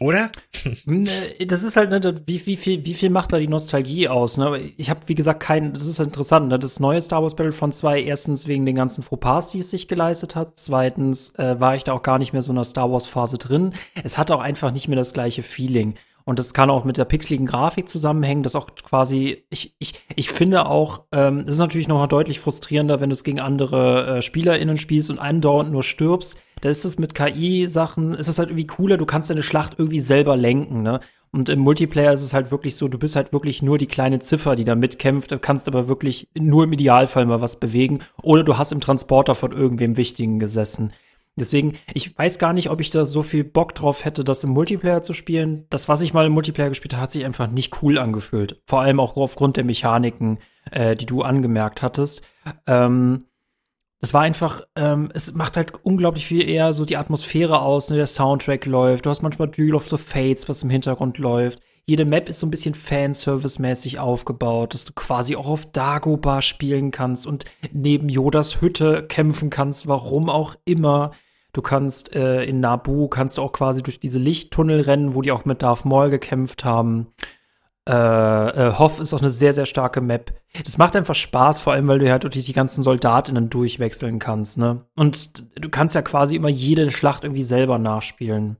[0.00, 0.30] Oder?
[0.86, 1.08] Ne,
[1.46, 4.36] das ist halt, ne, wie, wie, viel, wie viel macht da die Nostalgie aus?
[4.36, 4.72] Ne?
[4.76, 6.58] Ich habe, wie gesagt, kein, das ist interessant, ne?
[6.58, 10.34] das neue Star Wars Battlefront 2, erstens wegen den ganzen Fauxpas, die es sich geleistet
[10.36, 13.06] hat, zweitens äh, war ich da auch gar nicht mehr so in der Star Wars
[13.06, 13.72] Phase drin.
[14.02, 15.94] Es hatte auch einfach nicht mehr das gleiche Feeling.
[16.28, 20.28] Und das kann auch mit der pixeligen Grafik zusammenhängen, das auch quasi, ich, ich, ich
[20.30, 24.18] finde auch, ähm, es ist natürlich noch mal deutlich frustrierender, wenn du es gegen andere
[24.18, 26.38] äh, SpielerInnen spielst und andauernd nur stirbst.
[26.60, 30.00] Da ist es mit KI-Sachen, ist es halt irgendwie cooler, du kannst deine Schlacht irgendwie
[30.00, 31.00] selber lenken, ne?
[31.30, 34.18] Und im Multiplayer ist es halt wirklich so, du bist halt wirklich nur die kleine
[34.18, 38.00] Ziffer, die da mitkämpft, kannst aber wirklich nur im Idealfall mal was bewegen.
[38.22, 40.92] Oder du hast im Transporter von irgendwem Wichtigen gesessen.
[41.38, 44.50] Deswegen, ich weiß gar nicht, ob ich da so viel Bock drauf hätte, das im
[44.50, 45.66] Multiplayer zu spielen.
[45.70, 48.60] Das, was ich mal im Multiplayer gespielt habe, hat sich einfach nicht cool angefühlt.
[48.66, 50.38] Vor allem auch aufgrund der Mechaniken,
[50.70, 52.26] äh, die du angemerkt hattest.
[52.66, 53.24] Ähm,
[54.00, 57.96] das war einfach, ähm, es macht halt unglaublich viel eher so die Atmosphäre aus, ne?
[57.96, 61.60] der Soundtrack läuft, du hast manchmal Duel of the Fates, was im Hintergrund läuft.
[61.84, 66.90] Jede Map ist so ein bisschen Fanservice-mäßig aufgebaut, dass du quasi auch auf Dagobah spielen
[66.90, 71.12] kannst und neben Yodas Hütte kämpfen kannst, warum auch immer.
[71.52, 75.32] Du kannst äh, in Nabu kannst du auch quasi durch diese Lichttunnel rennen, wo die
[75.32, 77.08] auch mit Darth Maul gekämpft haben.
[77.88, 80.34] Äh, äh, Hoff ist auch eine sehr, sehr starke Map.
[80.62, 84.58] Das macht einfach Spaß, vor allem, weil du halt durch die ganzen Soldatinnen durchwechseln kannst,
[84.58, 84.84] ne?
[84.94, 88.58] Und du kannst ja quasi immer jede Schlacht irgendwie selber nachspielen.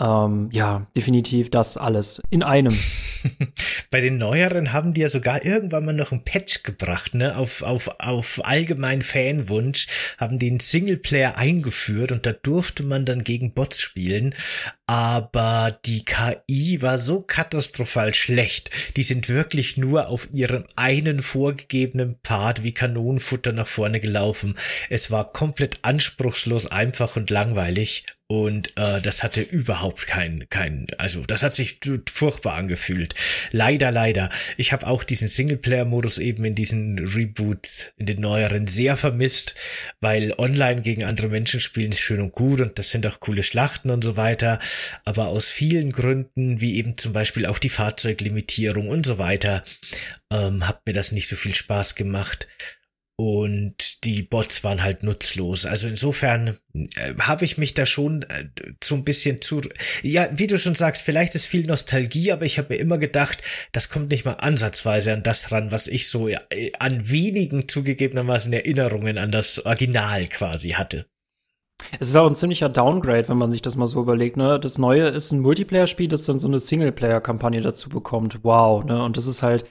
[0.00, 2.74] Ähm, ja, definitiv das alles in einem.
[3.90, 7.36] Bei den neueren haben die ja sogar irgendwann mal noch ein Patch gebracht, ne?
[7.36, 9.86] Auf, auf, auf allgemein Fanwunsch
[10.18, 14.34] haben die einen Singleplayer eingeführt und da durfte man dann gegen Bots spielen.
[14.86, 18.70] Aber die KI war so katastrophal schlecht.
[18.96, 24.54] Die sind wirklich nur auf ihrem einen vorgegebenen Pfad wie Kanonenfutter nach vorne gelaufen.
[24.88, 28.04] Es war komplett anspruchslos, einfach und langweilig.
[28.30, 33.14] Und äh, das hatte überhaupt kein, kein, also das hat sich furchtbar angefühlt.
[33.52, 34.28] Leider, leider.
[34.58, 39.54] Ich habe auch diesen Singleplayer-Modus eben in diesen Reboots, in den neueren, sehr vermisst,
[40.02, 43.42] weil online gegen andere Menschen spielen ist schön und gut und das sind auch coole
[43.42, 44.58] Schlachten und so weiter.
[45.06, 49.64] Aber aus vielen Gründen, wie eben zum Beispiel auch die Fahrzeuglimitierung und so weiter,
[50.30, 52.46] ähm, hat mir das nicht so viel Spaß gemacht
[53.16, 55.66] und die Bots waren halt nutzlos.
[55.66, 58.48] Also insofern äh, habe ich mich da schon äh,
[58.82, 59.60] so ein bisschen zu,
[60.02, 63.42] ja, wie du schon sagst, vielleicht ist viel Nostalgie, aber ich habe mir immer gedacht,
[63.72, 66.38] das kommt nicht mal ansatzweise an das ran, was ich so äh,
[66.78, 71.06] an wenigen zugegebenermaßen Erinnerungen an das Original quasi hatte.
[72.00, 74.36] Es ist auch ein ziemlicher Downgrade, wenn man sich das mal so überlegt.
[74.36, 74.58] Ne?
[74.58, 78.40] Das Neue ist ein Multiplayer-Spiel, das dann so eine Singleplayer-Kampagne dazu bekommt.
[78.42, 79.02] Wow, ne?
[79.02, 79.64] Und das ist halt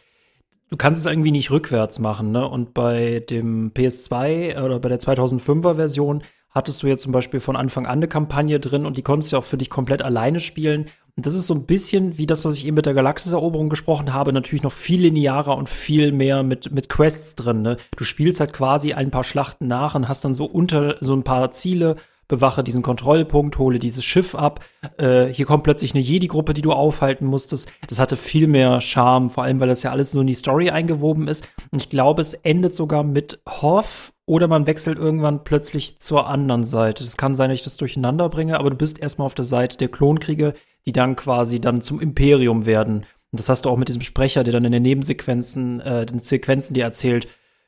[0.70, 2.48] du kannst es irgendwie nicht rückwärts machen, ne?
[2.48, 7.56] Und bei dem PS2 oder bei der 2005er Version hattest du jetzt zum Beispiel von
[7.56, 10.88] Anfang an eine Kampagne drin und die konntest du auch für dich komplett alleine spielen.
[11.16, 14.14] Und das ist so ein bisschen wie das, was ich eben mit der Galaxiseroberung gesprochen
[14.14, 17.64] habe, natürlich noch viel linearer und viel mehr mit, mit Quests drin.
[17.64, 17.78] Ne?
[17.96, 21.24] Du spielst halt quasi ein paar Schlachten nach und hast dann so unter so ein
[21.24, 21.96] paar Ziele
[22.28, 24.64] bewache diesen Kontrollpunkt, hole dieses Schiff ab.
[24.98, 27.72] Äh, hier kommt plötzlich eine Jedi-Gruppe, die du aufhalten musstest.
[27.88, 30.70] Das hatte viel mehr Charme, vor allem weil das ja alles so in die Story
[30.70, 31.48] eingewoben ist.
[31.72, 36.66] Und ich glaube, es endet sogar mit Hoff oder man wechselt irgendwann plötzlich zur anderen
[36.66, 37.04] Seite.
[37.04, 39.78] Es kann sein, dass ich das durcheinander bringe, aber du bist erstmal auf der Seite
[39.78, 40.54] der Klonkriege,
[40.86, 43.06] die dann quasi dann zum Imperium werden.
[43.32, 46.20] Und das hast du auch mit diesem Sprecher, der dann in den Nebensequenzen, äh, den
[46.20, 47.28] Sequenzen dir erzählt,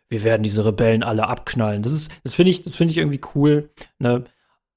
[0.10, 1.84] wir werden diese Rebellen alle abknallen.
[1.84, 3.70] Das ist, das finde ich, das finde ich irgendwie cool.
[4.00, 4.26] Ne?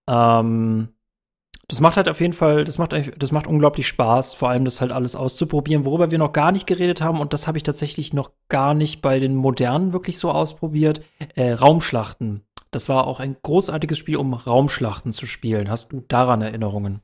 [0.09, 0.89] Ähm,
[1.69, 4.81] das macht halt auf jeden Fall, das macht, das macht unglaublich Spaß, vor allem das
[4.81, 8.13] halt alles auszuprobieren, worüber wir noch gar nicht geredet haben und das habe ich tatsächlich
[8.13, 11.03] noch gar nicht bei den modernen wirklich so ausprobiert.
[11.35, 12.45] Äh, Raumschlachten.
[12.71, 15.71] Das war auch ein großartiges Spiel, um Raumschlachten zu spielen.
[15.71, 17.01] Hast du daran Erinnerungen?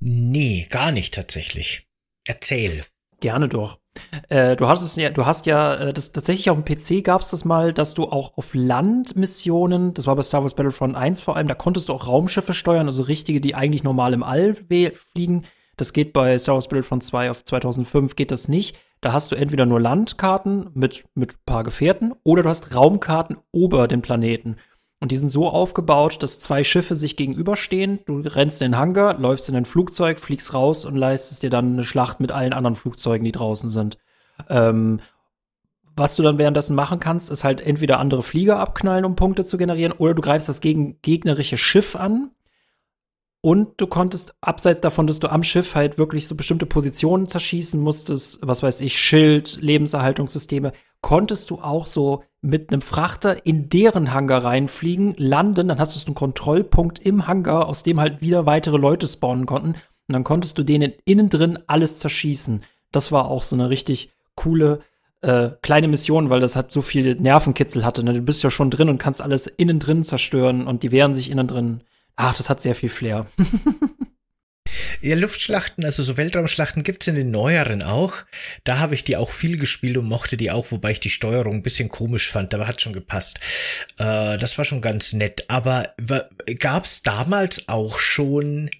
[0.00, 1.88] Nee, gar nicht tatsächlich.
[2.24, 2.84] Erzähl.
[3.20, 3.78] Gerne doch.
[4.28, 7.30] Äh, du hattest ja, du hast ja, äh, das tatsächlich auf dem PC gab es
[7.30, 11.36] das mal, dass du auch auf Landmissionen, das war bei Star Wars Battlefront 1 vor
[11.36, 15.44] allem, da konntest du auch Raumschiffe steuern, also richtige, die eigentlich normal im All fliegen.
[15.76, 18.76] Das geht bei Star Wars Battlefront 2 auf 2005 geht das nicht.
[19.00, 23.86] Da hast du entweder nur Landkarten mit mit paar Gefährten oder du hast Raumkarten über
[23.86, 24.56] den Planeten.
[25.04, 27.98] Und die sind so aufgebaut, dass zwei Schiffe sich gegenüberstehen.
[28.06, 31.74] Du rennst in den Hangar, läufst in ein Flugzeug, fliegst raus und leistest dir dann
[31.74, 33.98] eine Schlacht mit allen anderen Flugzeugen, die draußen sind.
[34.48, 35.00] Ähm,
[35.94, 39.58] was du dann währenddessen machen kannst, ist halt entweder andere Flieger abknallen, um Punkte zu
[39.58, 42.30] generieren, oder du greifst das gegen gegnerische Schiff an
[43.42, 47.78] und du konntest, abseits davon, dass du am Schiff halt wirklich so bestimmte Positionen zerschießen
[47.78, 54.12] musstest, was weiß ich, Schild, Lebenserhaltungssysteme, konntest du auch so mit einem Frachter in deren
[54.12, 58.44] Hangar reinfliegen, landen, dann hast du so einen Kontrollpunkt im Hangar, aus dem halt wieder
[58.44, 59.70] weitere Leute spawnen konnten.
[59.70, 62.62] Und dann konntest du denen innen drin alles zerschießen.
[62.92, 64.80] Das war auch so eine richtig coole
[65.22, 68.04] äh, kleine Mission, weil das halt so viel Nervenkitzel hatte.
[68.04, 68.12] Ne?
[68.12, 71.30] Du bist ja schon drin und kannst alles innen drin zerstören und die wehren sich
[71.30, 71.80] innen drin
[72.16, 73.26] Ach, das hat sehr viel Flair.
[75.04, 78.14] Ja, Luftschlachten, also so Weltraumschlachten gibt's in den neueren auch.
[78.64, 81.56] Da habe ich die auch viel gespielt und mochte die auch, wobei ich die Steuerung
[81.56, 83.38] ein bisschen komisch fand, aber hat schon gepasst.
[83.98, 85.44] Äh, das war schon ganz nett.
[85.48, 85.94] Aber
[86.58, 88.70] gab's damals auch schon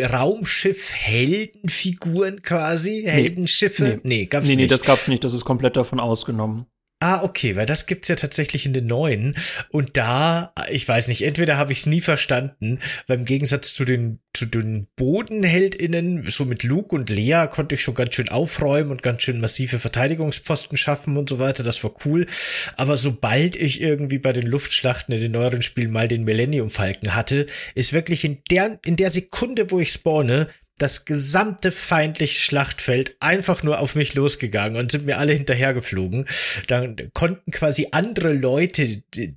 [0.00, 3.04] Raumschiff-Heldenfiguren quasi?
[3.06, 4.00] Heldenschiffe?
[4.02, 4.62] Nee, nee gab's nee, nicht.
[4.62, 5.24] Nee, das gab's nicht.
[5.24, 6.64] Das ist komplett davon ausgenommen.
[7.02, 9.34] Ah, okay, weil das gibt's ja tatsächlich in den neuen.
[9.70, 13.84] Und da, ich weiß nicht, entweder habe ich es nie verstanden, weil im Gegensatz zu
[13.84, 18.92] den, zu den BodenheldInnen, so mit Luke und Lea, konnte ich schon ganz schön aufräumen
[18.92, 21.64] und ganz schön massive Verteidigungsposten schaffen und so weiter.
[21.64, 22.28] Das war cool.
[22.76, 27.16] Aber sobald ich irgendwie bei den Luftschlachten in den neueren Spielen mal den Millennium Falken
[27.16, 30.46] hatte, ist wirklich in der, in der Sekunde, wo ich spawne,
[30.78, 36.26] das gesamte feindliche Schlachtfeld einfach nur auf mich losgegangen und sind mir alle hinterhergeflogen.
[36.66, 39.36] Dann konnten quasi andere Leute, die,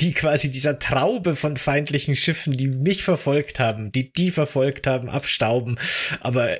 [0.00, 5.08] die quasi dieser Traube von feindlichen Schiffen, die mich verfolgt haben, die die verfolgt haben,
[5.08, 5.78] abstauben.
[6.20, 6.58] Aber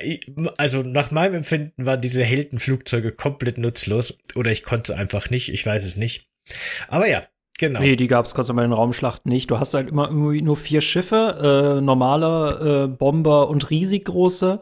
[0.57, 4.17] also nach meinem Empfinden waren diese Heldenflugzeuge komplett nutzlos.
[4.35, 6.29] Oder ich konnte einfach nicht, ich weiß es nicht.
[6.87, 7.23] Aber ja,
[7.57, 7.79] Genau.
[7.79, 9.49] Nee, die gab es Dank in den Raumschlachten nicht.
[9.49, 14.59] Du hast halt immer irgendwie nur vier Schiffe, äh, normale äh, Bomber und riesig große.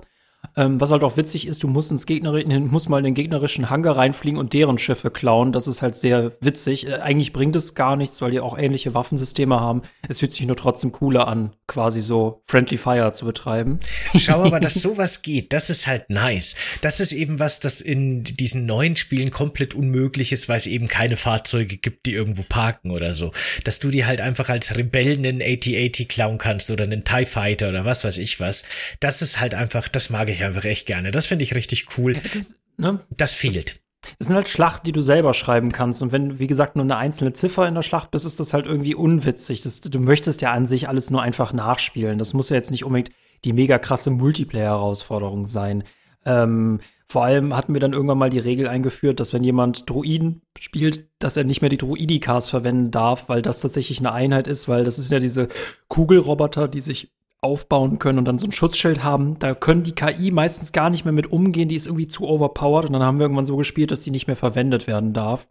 [0.55, 3.69] Ähm, was halt auch witzig ist, du musst ins Gegnerin, musst mal in den gegnerischen
[3.69, 5.51] Hangar reinfliegen und deren Schiffe klauen.
[5.51, 6.87] Das ist halt sehr witzig.
[6.87, 9.81] Äh, eigentlich bringt es gar nichts, weil die auch ähnliche Waffensysteme haben.
[10.07, 13.79] Es fühlt sich nur trotzdem cooler an, quasi so Friendly Fire zu betreiben.
[14.15, 16.55] Schau aber, dass sowas geht, das ist halt nice.
[16.81, 20.87] Das ist eben was, das in diesen neuen Spielen komplett unmöglich ist, weil es eben
[20.87, 23.31] keine Fahrzeuge gibt, die irgendwo parken oder so.
[23.63, 27.69] Dass du die halt einfach als Rebellen in AT-AT klauen kannst oder einen TIE Fighter
[27.69, 28.65] oder was weiß ich was.
[28.99, 31.11] Das ist halt einfach, das mag ich einfach echt gerne.
[31.11, 32.13] Das finde ich richtig cool.
[32.13, 33.01] Das, ne?
[33.17, 33.81] das fehlt.
[34.19, 36.01] Das sind halt Schlachten, die du selber schreiben kannst.
[36.01, 38.65] Und wenn, wie gesagt, nur eine einzelne Ziffer in der Schlacht bist, ist das halt
[38.65, 39.61] irgendwie unwitzig.
[39.61, 42.17] Das, du möchtest ja an sich alles nur einfach nachspielen.
[42.17, 43.11] Das muss ja jetzt nicht unbedingt
[43.45, 45.83] die mega krasse Multiplayer-Herausforderung sein.
[46.25, 50.41] Ähm, vor allem hatten wir dann irgendwann mal die Regel eingeführt, dass wenn jemand Druiden
[50.57, 54.67] spielt, dass er nicht mehr die Druidikas verwenden darf, weil das tatsächlich eine Einheit ist,
[54.67, 55.49] weil das ist ja diese
[55.89, 57.11] Kugelroboter, die sich
[57.43, 59.37] aufbauen können und dann so ein Schutzschild haben.
[59.39, 62.85] Da können die KI meistens gar nicht mehr mit umgehen, die ist irgendwie zu overpowered
[62.85, 65.47] und dann haben wir irgendwann so gespielt, dass die nicht mehr verwendet werden darf.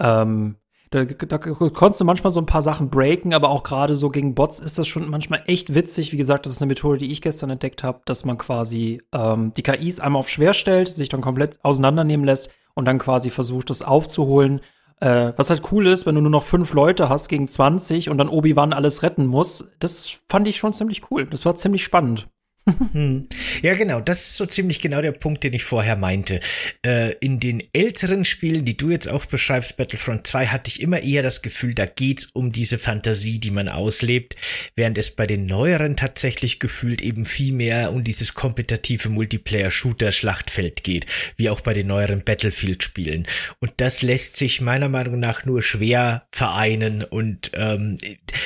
[0.00, 0.56] Ähm,
[0.90, 4.34] da, da konntest du manchmal so ein paar Sachen breaken, aber auch gerade so gegen
[4.34, 6.12] Bots ist das schon manchmal echt witzig.
[6.12, 9.52] Wie gesagt, das ist eine Methode, die ich gestern entdeckt habe, dass man quasi ähm,
[9.56, 13.70] die KIs einmal auf schwer stellt, sich dann komplett auseinandernehmen lässt und dann quasi versucht,
[13.70, 14.60] das aufzuholen.
[15.00, 18.18] Äh, was halt cool ist, wenn du nur noch fünf Leute hast gegen 20 und
[18.18, 21.26] dann Obi-Wan alles retten muss, das fand ich schon ziemlich cool.
[21.26, 22.28] Das war ziemlich spannend.
[22.92, 23.28] Hm.
[23.62, 24.00] Ja, genau.
[24.00, 26.40] Das ist so ziemlich genau der Punkt, den ich vorher meinte.
[26.84, 31.02] Äh, in den älteren Spielen, die du jetzt auch beschreibst, Battlefront 2, hatte ich immer
[31.02, 34.36] eher das Gefühl, da geht's um diese Fantasie, die man auslebt,
[34.76, 41.06] während es bei den neueren tatsächlich gefühlt eben viel mehr um dieses kompetitive Multiplayer-Shooter-Schlachtfeld geht,
[41.36, 43.26] wie auch bei den neueren Battlefield-Spielen.
[43.60, 47.98] Und das lässt sich meiner Meinung nach nur schwer vereinen und ähm,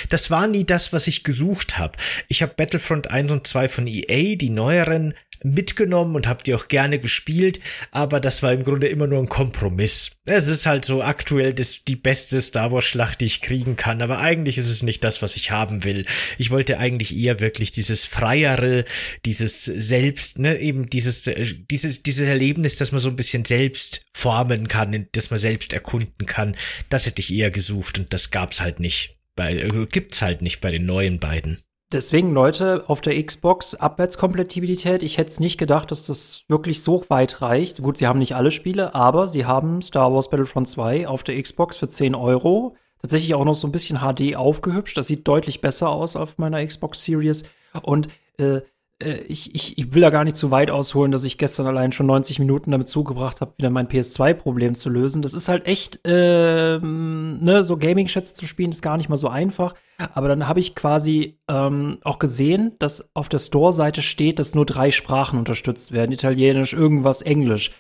[0.09, 1.99] das war nie das, was ich gesucht habe.
[2.29, 5.15] Ich habe Battlefront 1 und 2 von EA EA, die neueren,
[5.45, 9.29] mitgenommen und habe die auch gerne gespielt, aber das war im Grunde immer nur ein
[9.29, 10.13] Kompromiss.
[10.25, 14.01] Es ist halt so aktuell das, die beste Star Wars Schlacht, die ich kriegen kann,
[14.01, 16.07] aber eigentlich ist es nicht das, was ich haben will.
[16.39, 18.85] Ich wollte eigentlich eher wirklich dieses freiere,
[19.27, 24.07] dieses selbst, ne, eben dieses, äh, dieses, dieses Erlebnis, dass man so ein bisschen selbst
[24.13, 26.57] formen kann, dass man selbst erkunden kann.
[26.89, 29.19] Das hätte ich eher gesucht und das gab's halt nicht.
[29.37, 31.59] Bei, äh, gibt's halt nicht bei den neuen beiden.
[31.95, 37.05] Deswegen, Leute, auf der Xbox Abwärtskompatibilität, ich hätte es nicht gedacht, dass das wirklich so
[37.09, 37.81] weit reicht.
[37.81, 41.41] Gut, sie haben nicht alle Spiele, aber sie haben Star Wars Battlefront 2 auf der
[41.41, 42.75] Xbox für 10 Euro.
[43.01, 44.99] Tatsächlich auch noch so ein bisschen HD aufgehübscht.
[44.99, 47.45] Das sieht deutlich besser aus auf meiner Xbox Series.
[47.83, 48.63] Und äh,
[49.05, 51.93] äh, ich, ich, ich will da gar nicht zu weit ausholen, dass ich gestern allein
[51.93, 55.23] schon 90 Minuten damit zugebracht habe, wieder mein PS2-Problem zu lösen.
[55.23, 59.29] Das ist halt echt, ähm, ne, so Gaming-Chats zu spielen, ist gar nicht mal so
[59.29, 59.75] einfach.
[60.15, 64.67] Aber dann habe ich quasi ähm, auch gesehen, dass auf der Store-Seite steht, dass nur
[64.67, 67.73] drei Sprachen unterstützt werden: Italienisch, irgendwas, Englisch.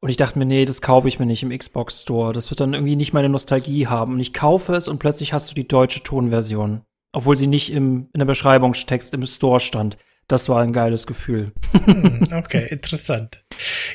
[0.00, 2.32] Und ich dachte mir, nee, das kaufe ich mir nicht im Xbox Store.
[2.32, 4.14] Das wird dann irgendwie nicht meine Nostalgie haben.
[4.14, 6.82] Und ich kaufe es und plötzlich hast du die deutsche Tonversion.
[7.12, 9.96] Obwohl sie nicht im, in der Beschreibungstext im Store stand
[10.32, 11.52] das war ein geiles Gefühl.
[11.84, 13.42] Hm, okay, interessant.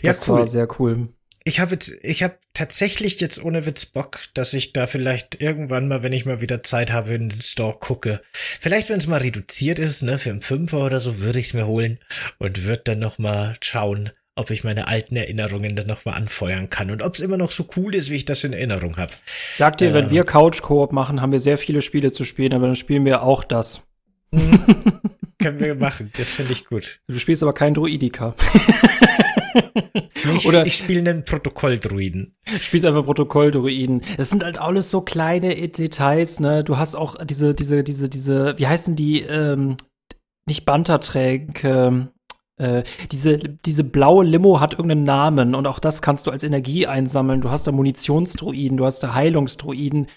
[0.03, 0.37] Ja, das cool.
[0.37, 1.07] war sehr cool.
[1.43, 5.87] Ich habe jetzt, ich habe tatsächlich jetzt ohne Witz Bock, dass ich da vielleicht irgendwann
[5.87, 8.21] mal, wenn ich mal wieder Zeit habe, in den Store gucke.
[8.31, 11.53] Vielleicht, wenn es mal reduziert ist, ne, für einen Fünfer oder so, würde ich es
[11.55, 11.97] mir holen
[12.37, 16.69] und würde dann noch mal schauen, ob ich meine alten Erinnerungen dann noch mal anfeuern
[16.69, 19.11] kann und ob es immer noch so cool ist, wie ich das in Erinnerung habe.
[19.55, 22.53] Sag dir, äh, wenn wir Couch Koop machen, haben wir sehr viele Spiele zu spielen,
[22.53, 23.86] aber dann spielen wir auch das.
[25.39, 26.11] Können wir machen.
[26.17, 26.99] Das finde ich gut.
[27.07, 28.35] Du spielst aber kein Druidika.
[30.35, 32.35] ich, Oder ich spiele einen Protokolldruiden.
[32.59, 34.01] Spielst einfach Protokolldruiden.
[34.17, 36.63] Das sind halt alles so kleine Details, ne?
[36.63, 39.77] Du hast auch diese, diese, diese, diese, wie heißen die, ähm,
[40.47, 42.09] nicht Bantertränke,
[42.57, 46.87] äh, diese, diese blaue Limo hat irgendeinen Namen und auch das kannst du als Energie
[46.87, 47.41] einsammeln.
[47.41, 50.07] Du hast da Munitionsdruiden, du hast da Heilungsdruiden.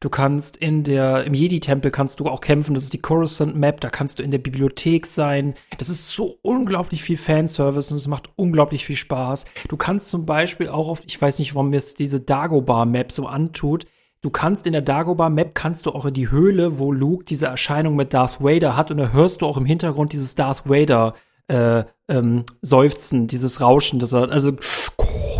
[0.00, 2.74] Du kannst in der, im Jedi-Tempel kannst du auch kämpfen.
[2.74, 3.80] Das ist die Coruscant Map.
[3.80, 5.54] Da kannst du in der Bibliothek sein.
[5.76, 9.46] Das ist so unglaublich viel Fanservice und es macht unglaublich viel Spaß.
[9.68, 13.10] Du kannst zum Beispiel auch auf, ich weiß nicht, warum mir es diese Dagobah Map
[13.10, 13.86] so antut.
[14.20, 17.46] Du kannst in der Dagobah Map kannst du auch in die Höhle, wo Luke diese
[17.46, 21.14] Erscheinung mit Darth Vader hat und da hörst du auch im Hintergrund dieses Darth Vader
[21.48, 24.52] äh, ähm, Seufzen, dieses Rauschen, das er, also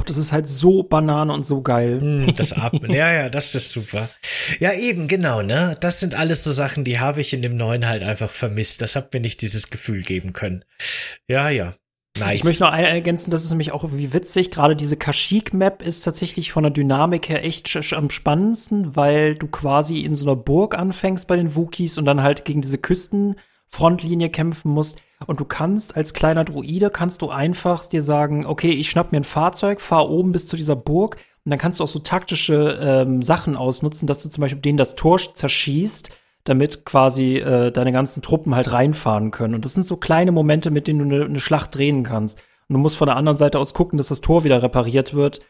[0.07, 2.01] das ist halt so Banane und so geil.
[2.01, 4.09] Hm, das Atmen, ja, ja, das ist super.
[4.61, 5.77] Ja, eben, genau, ne?
[5.81, 8.81] Das sind alles so Sachen, die habe ich in dem neuen halt einfach vermisst.
[8.81, 10.65] Das hat mir nicht dieses Gefühl geben können.
[11.27, 11.75] Ja, ja.
[12.19, 12.41] Nice.
[12.41, 14.51] Ich möchte noch ergänzen, das ist nämlich auch irgendwie witzig.
[14.51, 20.01] Gerade diese Kashyyyk-Map ist tatsächlich von der Dynamik her echt am spannendsten, weil du quasi
[20.01, 24.73] in so einer Burg anfängst bei den Wookies und dann halt gegen diese Küstenfrontlinie kämpfen
[24.73, 25.01] musst.
[25.27, 29.19] Und du kannst als kleiner Druide kannst du einfach dir sagen, okay, ich schnapp mir
[29.19, 32.79] ein Fahrzeug, fahr oben bis zu dieser Burg und dann kannst du auch so taktische
[32.81, 36.11] ähm, Sachen ausnutzen, dass du zum Beispiel denen das Tor zerschießt,
[36.45, 39.55] damit quasi äh, deine ganzen Truppen halt reinfahren können.
[39.55, 42.39] Und das sind so kleine Momente, mit denen du eine ne Schlacht drehen kannst.
[42.69, 45.41] Und du musst von der anderen Seite aus gucken, dass das Tor wieder repariert wird.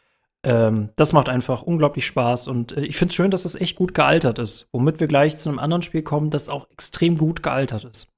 [0.44, 3.76] Ähm, das macht einfach unglaublich Spaß und äh, ich finde es schön, dass das echt
[3.76, 4.68] gut gealtert ist.
[4.72, 8.08] Womit wir gleich zu einem anderen Spiel kommen, das auch extrem gut gealtert ist.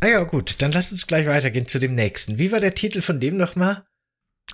[0.00, 2.38] Ah ja, gut, dann lass uns gleich weitergehen zu dem nächsten.
[2.38, 3.82] Wie war der Titel von dem nochmal?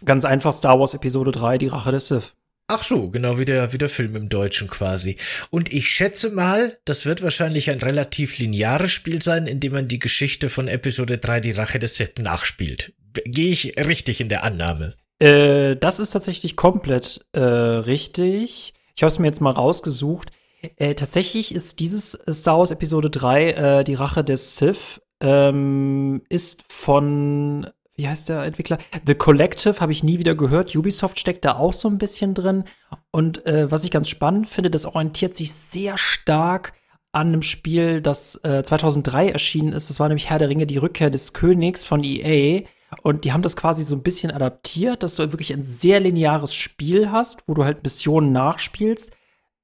[0.04, 2.32] Ganz einfach Star Wars Episode 3, die Rache des Sith.
[2.68, 5.16] Ach so, genau wie der, wie der Film im Deutschen quasi.
[5.50, 9.88] Und ich schätze mal, das wird wahrscheinlich ein relativ lineares Spiel sein, in dem man
[9.88, 12.92] die Geschichte von Episode 3, die Rache des Sith, nachspielt.
[13.24, 14.94] Gehe ich richtig in der Annahme?
[15.18, 18.74] Äh, das ist tatsächlich komplett äh, richtig.
[18.94, 20.30] Ich habe es mir jetzt mal rausgesucht.
[20.76, 26.64] Äh, tatsächlich ist dieses Star Wars Episode 3, äh, die Rache des Sith, ähm, ist
[26.68, 27.66] von
[28.00, 28.78] wie heißt der Entwickler?
[29.06, 30.74] The Collective habe ich nie wieder gehört.
[30.74, 32.64] Ubisoft steckt da auch so ein bisschen drin.
[33.10, 36.72] Und äh, was ich ganz spannend finde, das orientiert sich sehr stark
[37.12, 39.90] an einem Spiel, das äh, 2003 erschienen ist.
[39.90, 42.62] Das war nämlich Herr der Ringe, die Rückkehr des Königs von EA.
[43.02, 46.54] Und die haben das quasi so ein bisschen adaptiert, dass du wirklich ein sehr lineares
[46.54, 49.12] Spiel hast, wo du halt Missionen nachspielst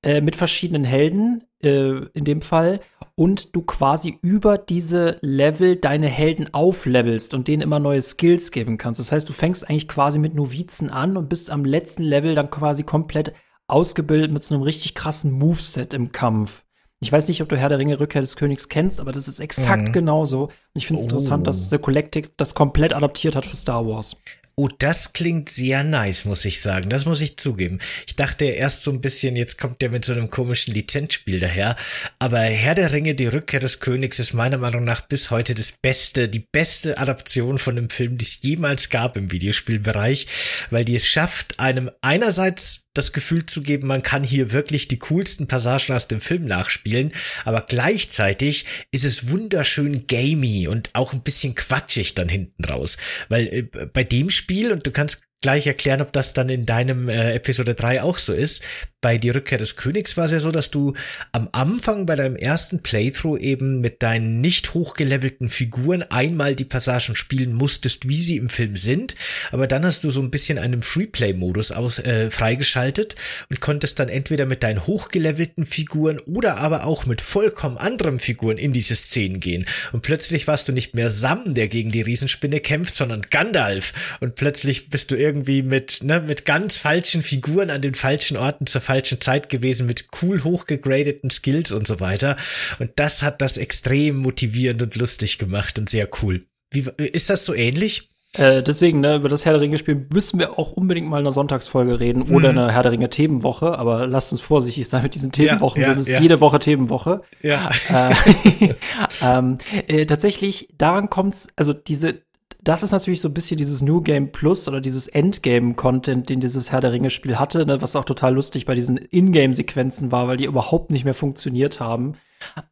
[0.03, 2.81] äh, mit verschiedenen Helden äh, in dem Fall
[3.17, 8.77] und du quasi über diese Level deine Helden auflevelst und denen immer neue Skills geben
[8.77, 9.01] kannst.
[9.01, 12.51] Das heißt, du fängst eigentlich quasi mit Novizen an und bist am letzten Level dann
[12.51, 13.33] quasi komplett
[13.69, 16.65] ausgebildet mit so einem richtig krassen Moveset im Kampf.
[17.01, 19.41] Ich weiß nicht, ob du Herr der Ringe Rückkehr des Königs kennst, aber das ist
[19.41, 19.93] exakt mhm.
[19.93, 20.45] genauso.
[20.45, 21.11] Und ich finde es oh.
[21.11, 24.21] interessant, dass The Collective das komplett adaptiert hat für Star Wars.
[24.59, 26.89] Oh, das klingt sehr nice, muss ich sagen.
[26.89, 27.79] Das muss ich zugeben.
[28.07, 31.77] Ich dachte erst so ein bisschen, jetzt kommt der mit so einem komischen Lizenzspiel daher.
[32.19, 35.73] Aber Herr der Ringe, die Rückkehr des Königs ist meiner Meinung nach bis heute das
[35.73, 40.27] beste, die beste Adaption von einem Film, die es jemals gab im Videospielbereich,
[40.71, 44.99] weil die es schafft, einem einerseits das Gefühl zu geben, man kann hier wirklich die
[44.99, 47.13] coolsten Passagen aus dem Film nachspielen,
[47.45, 52.97] aber gleichzeitig ist es wunderschön gamey und auch ein bisschen quatschig dann hinten raus,
[53.29, 57.09] weil äh, bei dem Spiel und du kannst gleich erklären, ob das dann in deinem
[57.09, 58.63] äh, Episode 3 auch so ist.
[59.07, 60.95] Bei Die Rückkehr des Königs war es ja so, dass du
[61.31, 67.15] am Anfang bei deinem ersten Playthrough eben mit deinen nicht hochgelevelten Figuren einmal die Passagen
[67.15, 69.15] spielen musstest, wie sie im Film sind.
[69.53, 73.15] Aber dann hast du so ein bisschen einen Freeplay-Modus aus, äh, freigeschaltet
[73.49, 78.59] und konntest dann entweder mit deinen hochgelevelten Figuren oder aber auch mit vollkommen anderen Figuren
[78.59, 79.67] in diese Szenen gehen.
[79.93, 84.19] Und plötzlich warst du nicht mehr Sam, der gegen die Riesenspinne kämpft, sondern Gandalf.
[84.19, 88.67] Und plötzlich bist du irgendwie mit, ne, mit ganz falschen Figuren an den falschen Orten
[88.67, 92.37] zur Zeit gewesen, mit cool hochgegradeten Skills und so weiter.
[92.79, 96.47] Und das hat das extrem motivierend und lustig gemacht und sehr cool.
[96.73, 98.11] Wie, ist das so ähnlich?
[98.39, 101.31] Äh, deswegen, ne, über das Herr der Ringe-Spiel müssen wir auch unbedingt mal in einer
[101.31, 102.35] Sonntagsfolge reden mhm.
[102.35, 105.95] oder eine Herr der Ringe-Themenwoche, aber lasst uns vorsichtig sein mit diesen Themenwochen, ja, ja,
[105.95, 106.21] sind es ja.
[106.21, 107.23] jede Woche Themenwoche.
[107.43, 107.69] Ja.
[107.89, 108.75] Äh,
[109.23, 112.23] ähm, äh, tatsächlich, daran kommt's, also diese,
[112.67, 116.73] das ist natürlich so ein bisschen dieses New Game Plus oder dieses Endgame-Content, den dieses
[116.73, 120.47] Herr der Ringe-Spiel hatte, ne, was auch total lustig bei diesen Ingame-Sequenzen war, weil die
[120.47, 122.15] überhaupt nicht mehr funktioniert haben.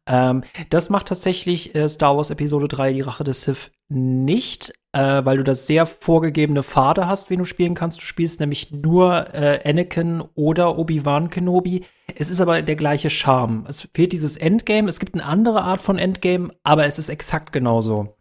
[0.05, 5.23] Ähm, das macht tatsächlich äh, Star Wars Episode 3, die Rache des Sith, nicht, äh,
[5.23, 7.99] weil du das sehr vorgegebene Pfade hast, wen du spielen kannst.
[7.99, 11.85] Du spielst nämlich nur äh, Anakin oder Obi-Wan Kenobi.
[12.15, 13.65] Es ist aber der gleiche Charme.
[13.69, 14.89] Es fehlt dieses Endgame.
[14.89, 18.17] Es gibt eine andere Art von Endgame, aber es ist exakt genauso.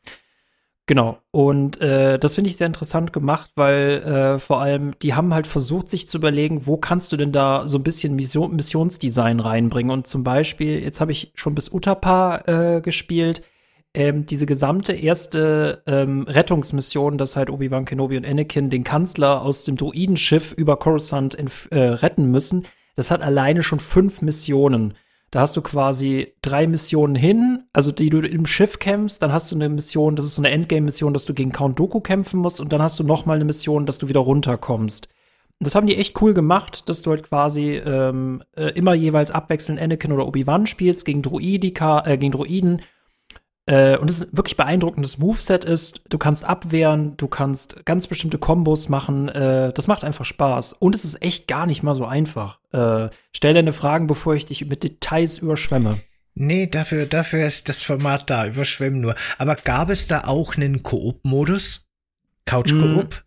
[0.87, 1.19] Genau.
[1.31, 5.47] Und äh, das finde ich sehr interessant gemacht, weil äh, vor allem die haben halt
[5.47, 9.91] versucht, sich zu überlegen, wo kannst du denn da so ein bisschen Mission Missionsdesign reinbringen.
[9.91, 13.43] Und zum Beispiel, jetzt habe ich schon bis Utapa äh, gespielt.
[13.95, 19.65] Ähm, diese gesamte erste ähm, Rettungsmission, dass halt Obi-Wan Kenobi und Anakin den Kanzler aus
[19.65, 21.37] dem Druidenschiff über Coruscant
[21.71, 22.67] äh, retten müssen,
[22.97, 24.95] das hat alleine schon fünf Missionen.
[25.35, 29.51] Da hast du quasi drei Missionen hin, also die du im Schiff kämpfst, dann hast
[29.51, 32.61] du eine Mission, das ist so eine Endgame-Mission, dass du gegen Count Doku kämpfen musst
[32.61, 35.09] und dann hast du noch mal eine Mission, dass du wieder runterkommst.
[35.59, 39.33] Und das haben die echt cool gemacht, dass du halt quasi ähm, äh, immer jeweils
[39.33, 42.83] abwechselnd Anakin oder Obi-Wan spielst gegen Druidika, äh, gegen Druiden
[43.67, 46.03] äh, und es ist wirklich beeindruckendes Moveset ist.
[46.11, 49.29] Du kannst abwehren, du kannst ganz bestimmte Kombos machen.
[49.29, 50.75] Äh, das macht einfach Spaß.
[50.75, 52.59] Und es ist echt gar nicht mal so einfach.
[52.73, 56.01] Äh, stell deine Fragen, bevor ich dich mit Details überschwemme.
[56.35, 59.15] Nee, dafür, dafür ist das Format da, überschwemmen nur.
[59.39, 61.89] Aber gab es da auch einen Koop-Modus?
[62.45, 63.25] Couch-Koop?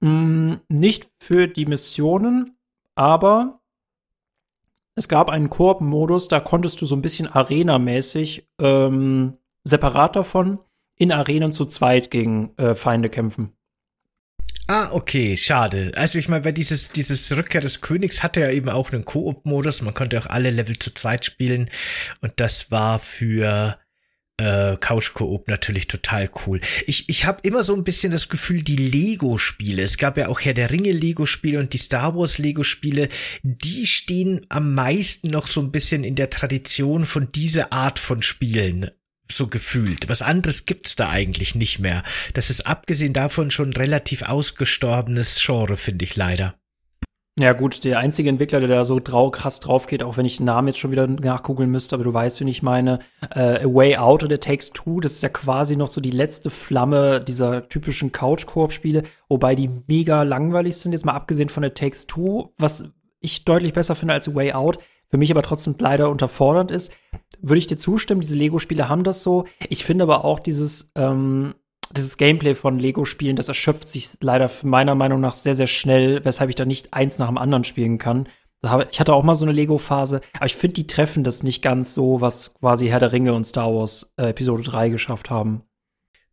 [0.00, 2.58] Mm, mm, nicht für die Missionen,
[2.94, 3.59] aber
[5.00, 10.58] es gab einen Koop-Modus, da konntest du so ein bisschen Arena-mäßig ähm, separat davon
[10.96, 13.52] in Arenen zu zweit gegen äh, Feinde kämpfen.
[14.68, 15.92] Ah, okay, schade.
[15.96, 19.82] Also ich meine, weil dieses, dieses Rückkehr des Königs hatte ja eben auch einen Koop-Modus.
[19.82, 21.70] Man konnte auch alle Level zu zweit spielen.
[22.20, 23.78] Und das war für
[24.40, 26.60] äh, Couch Koop natürlich total cool.
[26.86, 30.40] Ich, ich habe immer so ein bisschen das Gefühl, die Lego-Spiele, es gab ja auch
[30.40, 33.08] Herr der Ringe Lego-Spiele und die Star Wars Lego-Spiele,
[33.42, 38.22] die stehen am meisten noch so ein bisschen in der Tradition von dieser Art von
[38.22, 38.90] Spielen
[39.30, 40.08] so gefühlt.
[40.08, 42.02] Was anderes gibt's da eigentlich nicht mehr.
[42.34, 46.59] Das ist abgesehen davon schon relativ ausgestorbenes Genre, finde ich leider.
[47.40, 50.36] Ja, gut, der einzige Entwickler, der da so drau krass drauf geht, auch wenn ich
[50.36, 52.98] den Namen jetzt schon wieder nachgoogeln müsste, aber du weißt, wen ich meine,
[53.34, 56.50] äh, A Way Out oder Takes Two, das ist ja quasi noch so die letzte
[56.50, 62.06] Flamme dieser typischen Couch-Koop-Spiele, wobei die mega langweilig sind, jetzt mal abgesehen von der Takes
[62.06, 64.78] Two, was ich deutlich besser finde als A Way Out,
[65.08, 66.92] für mich aber trotzdem leider unterfordernd ist.
[67.40, 69.46] Würde ich dir zustimmen, diese Lego-Spiele haben das so.
[69.70, 71.54] Ich finde aber auch dieses, ähm,
[71.96, 76.50] dieses Gameplay von Lego-Spielen, das erschöpft sich leider meiner Meinung nach sehr, sehr schnell, weshalb
[76.50, 78.28] ich da nicht eins nach dem anderen spielen kann.
[78.90, 81.94] Ich hatte auch mal so eine Lego-Phase, aber ich finde, die treffen das nicht ganz
[81.94, 85.62] so, was quasi Herr der Ringe und Star Wars äh, Episode 3 geschafft haben.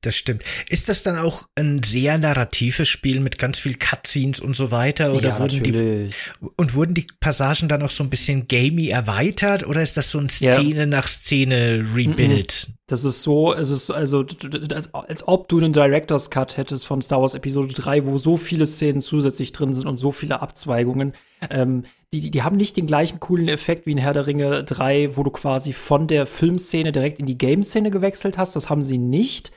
[0.01, 0.43] Das stimmt.
[0.69, 5.13] Ist das dann auch ein sehr narratives Spiel mit ganz viel Cutscenes und so weiter?
[5.13, 6.15] Oder ja, wurden natürlich.
[6.41, 10.11] die und wurden die Passagen dann auch so ein bisschen gamey erweitert oder ist das
[10.11, 10.85] so ein Szene ja.
[10.85, 12.76] nach Szene Rebuild?
[12.89, 14.25] Das ist so, es ist also
[14.73, 18.37] als, als ob du einen Director's Cut hättest von Star Wars Episode 3, wo so
[18.37, 21.11] viele Szenen zusätzlich drin sind und so viele Abzweigungen.
[21.49, 21.83] Ähm,
[22.13, 25.23] die, die haben nicht den gleichen coolen Effekt wie in Herr der Ringe 3, wo
[25.23, 28.55] du quasi von der Filmszene direkt in die Game-Szene gewechselt hast.
[28.55, 29.51] Das haben sie nicht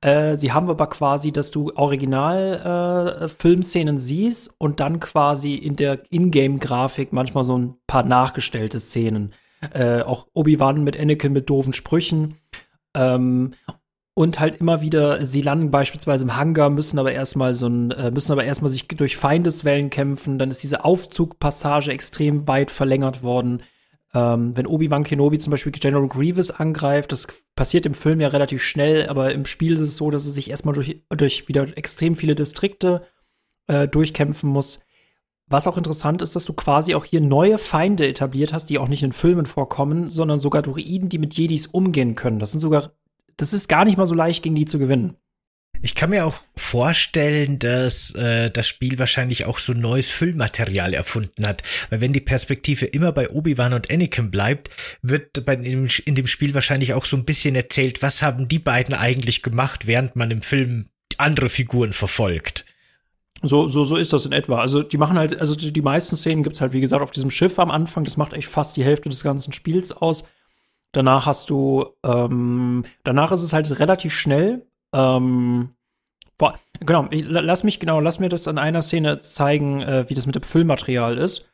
[0.00, 6.02] äh, sie haben aber quasi, dass du Original-Filmszenen äh, siehst und dann quasi in der
[6.10, 9.34] Ingame-Grafik manchmal so ein paar nachgestellte Szenen.
[9.72, 12.34] Äh, auch Obi-Wan mit Anakin mit doofen Sprüchen.
[12.94, 13.52] Ähm,
[14.14, 18.10] und halt immer wieder, sie landen beispielsweise im Hangar, müssen aber erstmal so ein, äh,
[18.10, 20.38] müssen aber erstmal sich durch Feindeswellen kämpfen.
[20.38, 23.62] Dann ist diese Aufzugpassage extrem weit verlängert worden.
[24.14, 27.26] Ähm, wenn Obi-Wan Kenobi zum Beispiel General Grievous angreift, das
[27.56, 30.50] passiert im Film ja relativ schnell, aber im Spiel ist es so, dass es sich
[30.50, 33.06] erstmal durch, durch wieder extrem viele Distrikte
[33.68, 34.84] äh, durchkämpfen muss.
[35.48, 38.88] Was auch interessant ist, dass du quasi auch hier neue Feinde etabliert hast, die auch
[38.88, 42.38] nicht in Filmen vorkommen, sondern sogar Druiden, die mit Jedis umgehen können.
[42.38, 42.92] Das sind sogar,
[43.36, 45.16] das ist gar nicht mal so leicht, gegen die zu gewinnen.
[45.84, 51.44] Ich kann mir auch vorstellen, dass äh, das Spiel wahrscheinlich auch so neues Füllmaterial erfunden
[51.44, 51.64] hat.
[51.90, 54.70] Weil wenn die Perspektive immer bei Obi-Wan und Anakin bleibt,
[55.02, 58.60] wird bei, in, in dem Spiel wahrscheinlich auch so ein bisschen erzählt, was haben die
[58.60, 60.86] beiden eigentlich gemacht, während man im Film
[61.18, 62.64] andere Figuren verfolgt.
[63.42, 64.60] So, so, so ist das in etwa.
[64.60, 67.30] Also die machen halt, also die, die meisten Szenen gibt's halt, wie gesagt, auf diesem
[67.30, 68.04] Schiff am Anfang.
[68.04, 70.24] Das macht echt fast die Hälfte des ganzen Spiels aus.
[70.92, 74.66] Danach hast du, ähm, danach ist es halt relativ schnell.
[74.94, 75.70] Ähm,
[76.38, 80.14] boah, genau, ich, lass mich genau, lass mir das an einer Szene zeigen, äh, wie
[80.14, 81.48] das mit dem Füllmaterial ist.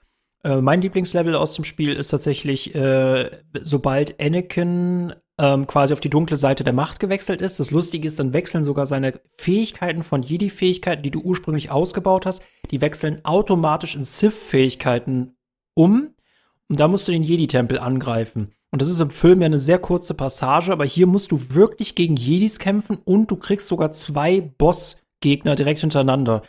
[0.45, 3.31] Äh, mein Lieblingslevel aus dem Spiel ist tatsächlich, äh,
[3.63, 7.61] sobald Anakin ähm, quasi auf die dunkle Seite der Macht gewechselt ist.
[7.61, 12.43] Das Lustige ist, dann wechseln sogar seine Fähigkeiten von Jedi-Fähigkeiten, die du ursprünglich ausgebaut hast,
[12.71, 15.37] die wechseln automatisch in Sith-Fähigkeiten
[15.75, 16.15] um.
[16.69, 18.53] Und da musst du den Jedi-Tempel angreifen.
[18.71, 21.95] Und das ist im Film ja eine sehr kurze Passage, aber hier musst du wirklich
[21.95, 26.43] gegen Jedis kämpfen und du kriegst sogar zwei Boss-Gegner direkt hintereinander.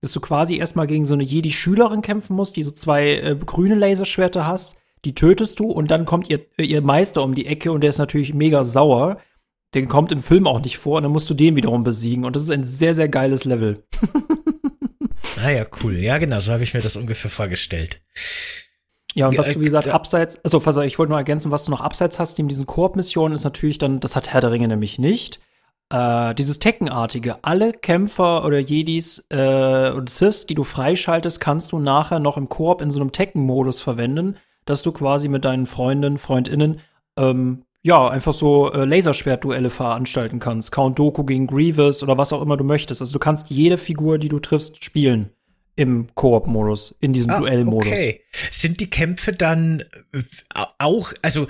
[0.00, 3.74] Dass du quasi erstmal gegen so eine Jedi-Schülerin kämpfen musst, die so zwei äh, grüne
[3.74, 4.76] Laserschwerter hast,
[5.06, 7.90] die tötest du und dann kommt ihr, äh, ihr Meister um die Ecke und der
[7.90, 9.18] ist natürlich mega sauer.
[9.74, 12.24] Den kommt im Film auch nicht vor und dann musst du den wiederum besiegen.
[12.24, 13.84] Und das ist ein sehr, sehr geiles Level.
[15.42, 15.98] ah ja, cool.
[15.98, 18.00] Ja, genau, so habe ich mir das ungefähr vorgestellt.
[19.14, 21.80] Ja, und was du, wie gesagt, abseits, also, ich wollte nur ergänzen, was du noch
[21.80, 25.40] abseits hast, neben diesen Koop-Missionen, ist natürlich dann, das hat Herr der Ringe nämlich nicht.
[25.90, 31.78] Äh, dieses Teckenartige, alle Kämpfer oder Jedis äh, und Siths, die du freischaltest, kannst du
[31.78, 34.36] nachher noch im Koop in so einem Tekken-Modus verwenden,
[34.66, 36.80] dass du quasi mit deinen Freunden, FreundInnen,
[37.18, 40.72] ähm, ja, einfach so äh, Laserschwert-Duelle veranstalten kannst.
[40.72, 43.00] Count Doku gegen Grievous oder was auch immer du möchtest.
[43.00, 45.30] Also du kannst jede Figur, die du triffst, spielen
[45.76, 47.86] im Koop-Modus, in diesem ah, Duell-Modus.
[47.86, 48.22] Okay.
[48.50, 50.22] Sind die Kämpfe dann äh,
[50.78, 51.46] auch, also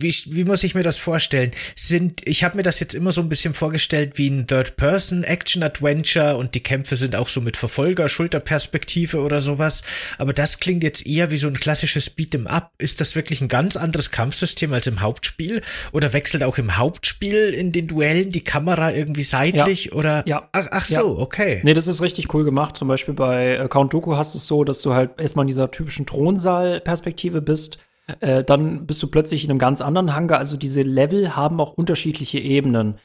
[0.00, 1.50] wie, wie muss ich mir das vorstellen?
[1.74, 6.54] Sind, ich habe mir das jetzt immer so ein bisschen vorgestellt wie ein Third-Person-Action-Adventure und
[6.54, 9.82] die Kämpfe sind auch so mit Verfolger, Schulterperspektive oder sowas.
[10.16, 12.70] Aber das klingt jetzt eher wie so ein klassisches Beat'em Up.
[12.78, 15.62] Ist das wirklich ein ganz anderes Kampfsystem als im Hauptspiel?
[15.92, 19.86] Oder wechselt auch im Hauptspiel in den Duellen die Kamera irgendwie seitlich?
[19.86, 19.92] Ja.
[19.92, 20.22] Oder?
[20.26, 20.48] Ja.
[20.52, 21.22] Ach, ach so, ja.
[21.22, 21.60] okay.
[21.64, 22.76] Nee, das ist richtig cool gemacht.
[22.76, 25.48] Zum Beispiel bei äh, Count Doku hast du es so, dass du halt erstmal in
[25.48, 27.78] dieser typischen Thronsaal-Perspektive bist
[28.20, 30.38] äh, dann bist du plötzlich in einem ganz anderen Hangar.
[30.38, 32.98] Also diese Level haben auch unterschiedliche Ebenen.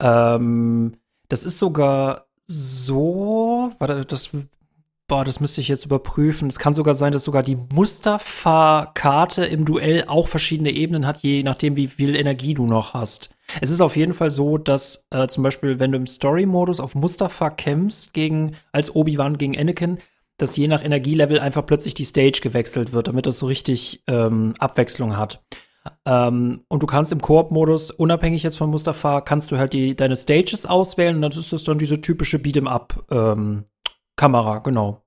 [0.00, 0.96] Ähm,
[1.28, 4.30] das ist sogar so, warte, das,
[5.06, 6.48] boah, das müsste ich jetzt überprüfen.
[6.48, 11.42] Es kann sogar sein, dass sogar die Mustafa-Karte im Duell auch verschiedene Ebenen hat, je
[11.42, 13.30] nachdem, wie viel Energie du noch hast.
[13.60, 16.94] Es ist auf jeden Fall so, dass äh, zum Beispiel, wenn du im Story-Modus auf
[16.94, 19.98] Mustafa kämpfst gegen, als Obi-Wan gegen Anakin,
[20.42, 24.54] dass je nach Energielevel einfach plötzlich die Stage gewechselt wird, damit das so richtig ähm,
[24.58, 25.42] Abwechslung hat.
[26.04, 30.16] Ähm, und du kannst im Koop-Modus, unabhängig jetzt von Mustafa, kannst du halt die, deine
[30.16, 35.02] Stages auswählen und dann ist das dann diese typische Beat'em-up-Kamera, ähm, genau.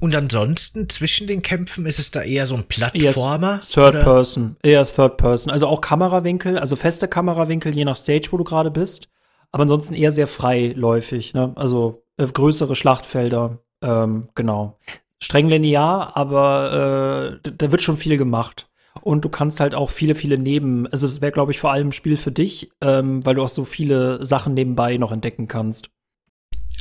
[0.00, 3.54] Und ansonsten zwischen den Kämpfen ist es da eher so ein Plattformer?
[3.54, 4.04] Eher Third oder?
[4.04, 5.52] Person, eher Third Person.
[5.52, 9.08] Also auch Kamerawinkel, also feste Kamerawinkel, je nach Stage, wo du gerade bist.
[9.52, 11.52] Aber ansonsten eher sehr freiläufig, ne?
[11.56, 14.78] Also äh, größere Schlachtfelder, ähm, genau.
[15.22, 18.68] Streng linear, aber äh, da wird schon viel gemacht.
[19.02, 21.88] Und du kannst halt auch viele, viele neben, also es wäre, glaube ich, vor allem
[21.88, 25.90] ein Spiel für dich, ähm, weil du auch so viele Sachen nebenbei noch entdecken kannst.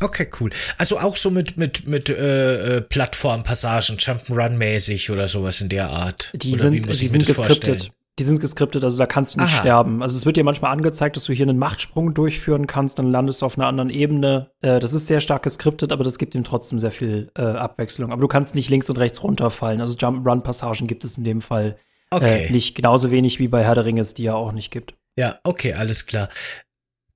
[0.02, 0.50] Okay, cool.
[0.78, 6.32] Also auch so mit mit mit äh, äh Plattformpassagen, Jump'n'Run-mäßig oder sowas in der Art.
[6.36, 7.92] Die oder sind, die sind geskriptet.
[8.20, 9.62] Die sind geskriptet, also da kannst du nicht Aha.
[9.62, 10.04] sterben.
[10.04, 13.42] Also es wird dir manchmal angezeigt, dass du hier einen Machtsprung durchführen kannst, dann landest
[13.42, 14.52] du auf einer anderen Ebene.
[14.62, 18.12] Äh, das ist sehr stark geskriptet, aber das gibt ihm trotzdem sehr viel äh, Abwechslung.
[18.12, 19.80] Aber du kannst nicht links und rechts runterfallen.
[19.80, 21.78] Also Jump-Run-Passagen gibt es in dem Fall
[22.12, 22.46] äh, okay.
[22.48, 22.76] äh, nicht.
[22.76, 24.96] Genauso wenig wie bei Herr der Ringe es die ja auch nicht gibt.
[25.16, 26.28] Ja, okay, alles klar.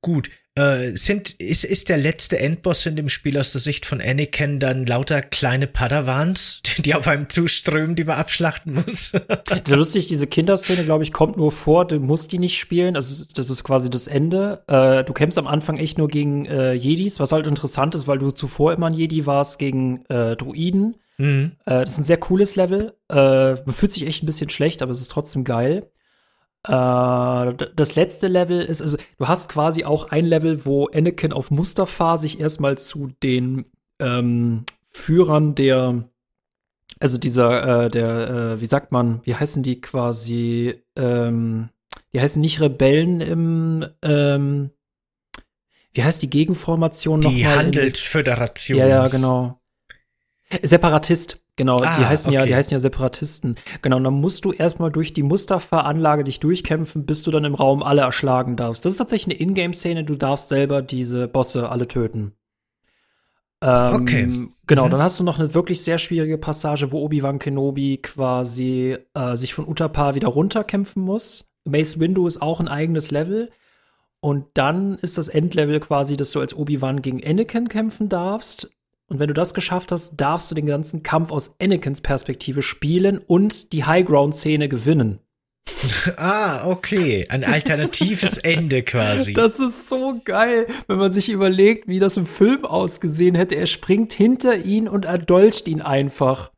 [0.04, 0.30] Gut.
[0.56, 4.60] Äh, sind, ist, ist der letzte Endboss in dem Spiel aus der Sicht von Anakin
[4.60, 9.14] dann lauter kleine Padawans, die auf einem zuströmen, die man abschlachten muss?
[9.68, 12.96] ja, lustig, diese Kinderszene, glaube ich, kommt nur vor, du musst die nicht spielen.
[12.96, 14.64] Also, das ist quasi das Ende.
[14.68, 18.20] Äh, du kämpfst am Anfang echt nur gegen äh, Jedis, was halt interessant ist, weil
[18.20, 20.98] du zuvor immer ein Jedi warst gegen äh, Druiden.
[21.18, 21.54] Mhm.
[21.66, 22.94] Äh, das ist ein sehr cooles Level.
[23.10, 25.90] Äh, man fühlt sich echt ein bisschen schlecht, aber es ist trotzdem geil.
[26.68, 31.52] Äh, das letzte Level ist, also du hast quasi auch ein Level, wo Anakin auf
[31.52, 33.66] Mustafa sich erstmal zu den
[34.00, 36.10] ähm, Führern der,
[37.00, 41.70] also dieser, äh, der, äh, wie sagt man, wie heißen die quasi, ähm,
[42.14, 44.70] die heißen nicht Rebellen im, ähm,
[45.94, 47.32] wie heißt die Gegenformation noch?
[47.32, 48.80] Die Handelsföderation.
[48.80, 49.60] Ja, ja, genau.
[50.62, 51.43] Separatist.
[51.56, 52.40] Genau, ah, die heißen okay.
[52.40, 53.56] ja, die heißen ja Separatisten.
[53.84, 57.54] Genau, und dann musst du erstmal durch die Mustafa-Anlage dich durchkämpfen, bis du dann im
[57.54, 58.86] Raum alle erschlagen darfst.
[58.86, 62.34] Das ist tatsächlich eine Ingame-Szene, du darfst selber diese Bosse alle töten.
[63.64, 64.48] Ähm, okay.
[64.66, 64.92] Genau, mhm.
[64.92, 69.54] dann hast du noch eine wirklich sehr schwierige Passage, wo Obi-Wan Kenobi quasi äh, sich
[69.54, 71.52] von Utapar wieder runterkämpfen muss.
[71.66, 73.52] Mace Window ist auch ein eigenes Level.
[74.20, 78.72] Und dann ist das Endlevel quasi, dass du als Obi-Wan gegen Anakin kämpfen darfst.
[79.10, 83.18] Und wenn du das geschafft hast, darfst du den ganzen Kampf aus Anakins Perspektive spielen
[83.20, 85.20] und die Highground-Szene gewinnen.
[86.18, 87.26] ah, okay.
[87.30, 89.34] Ein alternatives Ende quasi.
[89.34, 93.56] Das ist so geil, wenn man sich überlegt, wie das im Film ausgesehen hätte.
[93.56, 96.52] Er springt hinter ihn und erdolcht ihn einfach.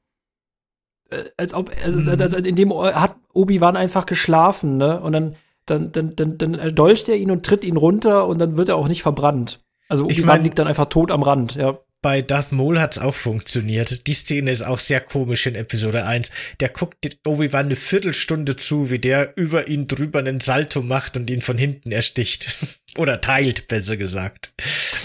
[1.10, 2.22] Äh, als ob, also, mhm.
[2.22, 5.00] also in dem hat Obi-Wan einfach geschlafen, ne?
[5.02, 5.36] Und dann,
[5.66, 8.76] dann, dann, dann, dann erdolcht er ihn und tritt ihn runter und dann wird er
[8.76, 9.64] auch nicht verbrannt.
[9.90, 13.00] Also Obi-Wan ich mein, liegt dann einfach tot am Rand, ja bei Darth Maul hat's
[13.00, 14.06] auch funktioniert.
[14.06, 16.30] Die Szene ist auch sehr komisch in Episode 1.
[16.60, 21.30] Der guckt Obi-Wan eine Viertelstunde zu, wie der über ihn drüber einen Salto macht und
[21.32, 22.58] ihn von hinten ersticht.
[22.98, 24.54] Oder teilt, besser gesagt.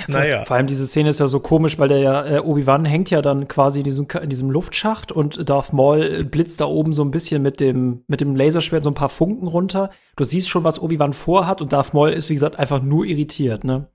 [0.06, 0.44] Naja.
[0.44, 3.22] Vor allem diese Szene ist ja so komisch, weil der ja, äh, Obi-Wan hängt ja
[3.22, 7.10] dann quasi in diesem, in diesem Luftschacht und Darth Maul blitzt da oben so ein
[7.10, 9.90] bisschen mit dem, mit dem Laserschwert so ein paar Funken runter.
[10.16, 13.64] Du siehst schon, was Obi-Wan vorhat und Darth Maul ist, wie gesagt, einfach nur irritiert,
[13.64, 13.88] ne?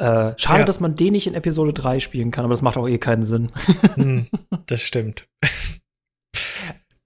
[0.00, 0.64] Äh, schade, ja.
[0.64, 3.22] dass man den nicht in Episode 3 spielen kann, aber das macht auch eh keinen
[3.22, 3.52] Sinn.
[3.94, 4.26] Hm,
[4.66, 5.28] das stimmt.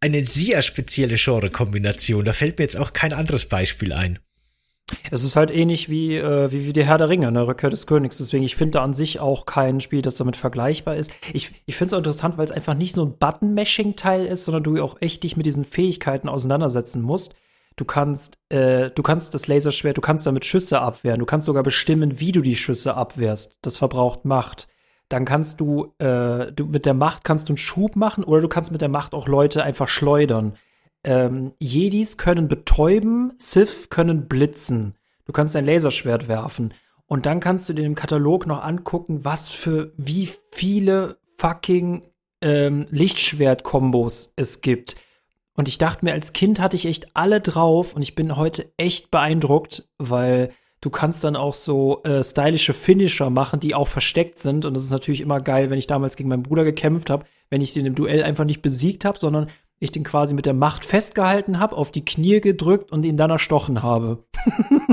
[0.00, 2.24] eine sehr spezielle Genre-Kombination.
[2.24, 4.18] Da fällt mir jetzt auch kein anderes Beispiel ein.
[5.10, 7.86] Es ist halt ähnlich wie, äh, wie, wie der Herr der Ringe, ne, Rückkehr des
[7.86, 8.18] Königs.
[8.18, 11.10] Deswegen, ich finde an sich auch kein Spiel, das damit vergleichbar ist.
[11.32, 14.62] Ich, ich finde es auch interessant, weil es einfach nicht so ein Button-Mashing-Teil ist, sondern
[14.62, 17.34] du auch echt dich mit diesen Fähigkeiten auseinandersetzen musst.
[17.76, 21.20] Du kannst, äh, du kannst das Laserschwert, du kannst damit Schüsse abwehren.
[21.20, 23.56] Du kannst sogar bestimmen, wie du die Schüsse abwehrst.
[23.62, 24.68] Das verbraucht Macht.
[25.08, 28.48] dann kannst du, äh, du mit der Macht kannst du einen Schub machen oder du
[28.48, 30.54] kannst mit der Macht auch Leute einfach schleudern.
[31.04, 34.94] Ähm, Jedis können betäuben, Sith können blitzen.
[35.24, 36.74] Du kannst ein Laserschwert werfen.
[37.06, 42.06] Und dann kannst du dir im Katalog noch angucken, was für wie viele fucking
[42.40, 44.96] ähm, Lichtschwert-Kombos es gibt.
[45.54, 48.72] Und ich dachte mir, als Kind hatte ich echt alle drauf und ich bin heute
[48.78, 54.38] echt beeindruckt, weil du kannst dann auch so äh, stylische Finisher machen, die auch versteckt
[54.38, 54.64] sind.
[54.64, 57.60] Und das ist natürlich immer geil, wenn ich damals gegen meinen Bruder gekämpft habe, wenn
[57.60, 59.48] ich den im Duell einfach nicht besiegt habe, sondern
[59.82, 63.30] ich den quasi mit der Macht festgehalten habe, auf die Knie gedrückt und ihn dann
[63.30, 64.24] erstochen habe.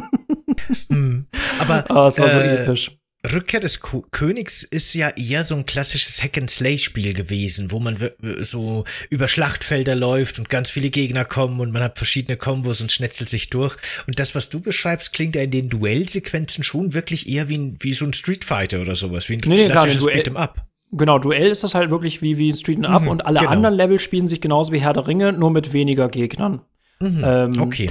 [0.89, 1.27] hm.
[1.59, 2.91] Aber oh, es war so äh, episch.
[3.31, 7.97] Rückkehr des Ko Königs ist ja eher so ein klassisches Hack-and-Slay-Spiel gewesen, wo man
[8.39, 12.93] so über Schlachtfelder läuft und ganz viele Gegner kommen und man hat verschiedene Kombos und
[12.93, 13.75] schnetzelt sich durch.
[14.07, 17.77] Und das, was du beschreibst, klingt ja in den Duellsequenzen schon wirklich eher wie, ein,
[17.81, 20.68] wie so ein Street Fighter oder sowas, wie ein nee, klassisches Beat'em Up.
[20.91, 23.51] Genau, Duell ist das halt wirklich wie, wie ein Street Up mhm, und alle genau.
[23.51, 26.61] anderen Level spielen sich genauso wie Herr der Ringe, nur mit weniger Gegnern.
[26.99, 27.89] Mhm, ähm, okay.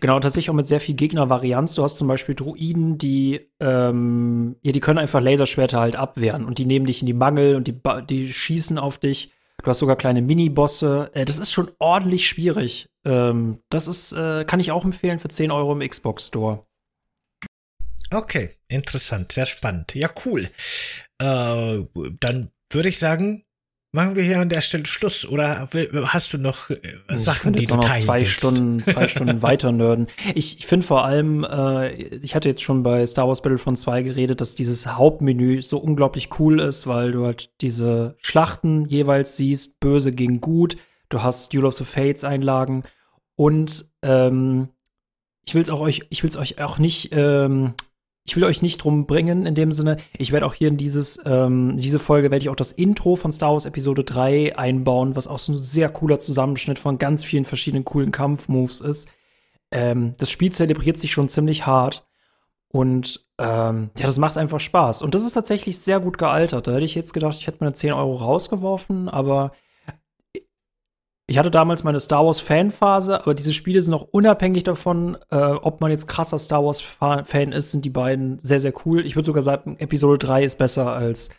[0.00, 1.74] Genau, tatsächlich auch mit sehr viel Gegnervarianz.
[1.74, 6.58] Du hast zum Beispiel Druiden, die, ähm, ja, die können einfach Laserschwerter halt abwehren und
[6.58, 9.32] die nehmen dich in die Mangel und die, die schießen auf dich.
[9.62, 11.10] Du hast sogar kleine Mini-Bosse.
[11.14, 12.88] Äh, das ist schon ordentlich schwierig.
[13.04, 16.64] Ähm, das ist, äh, kann ich auch empfehlen für 10 Euro im Xbox Store.
[18.12, 19.94] Okay, interessant, sehr spannend.
[19.94, 20.50] Ja, cool.
[21.18, 21.80] Äh,
[22.20, 23.44] dann würde ich sagen,
[23.94, 25.68] machen wir hier an der Stelle Schluss oder
[26.06, 26.78] hast du noch äh,
[27.10, 28.32] Sachen, die du noch teilen zwei willst?
[28.32, 30.06] Stunden, zwei Stunden weiter nörden.
[30.34, 34.02] Ich, ich finde vor allem, äh, ich hatte jetzt schon bei Star Wars Battlefront 2
[34.02, 39.78] geredet, dass dieses Hauptmenü so unglaublich cool ist, weil du halt diese Schlachten jeweils siehst,
[39.80, 40.76] böse gegen gut.
[41.10, 42.84] Du hast Duel of the Fates Einlagen
[43.36, 44.68] und ähm,
[45.44, 47.74] ich will's auch euch, ich will's euch auch nicht ähm,
[48.24, 49.96] ich will euch nicht drum bringen in dem Sinne.
[50.16, 53.32] Ich werde auch hier in dieses, ähm, diese Folge werde ich auch das Intro von
[53.32, 57.44] Star Wars Episode 3 einbauen, was auch so ein sehr cooler Zusammenschnitt von ganz vielen
[57.44, 59.08] verschiedenen coolen Kampfmoves ist.
[59.72, 62.06] Ähm, das Spiel zelebriert sich schon ziemlich hart.
[62.68, 65.02] Und ähm, ja, das macht einfach Spaß.
[65.02, 66.66] Und das ist tatsächlich sehr gut gealtert.
[66.66, 69.52] Da hätte ich jetzt gedacht, ich hätte meine 10 Euro rausgeworfen, aber
[71.32, 75.36] ich hatte damals meine Star Wars Fanphase, aber diese Spiele sind auch unabhängig davon, äh,
[75.36, 79.06] ob man jetzt krasser Star Wars Fan ist, sind die beiden sehr, sehr cool.
[79.06, 81.30] Ich würde sogar sagen, Episode 3 ist besser als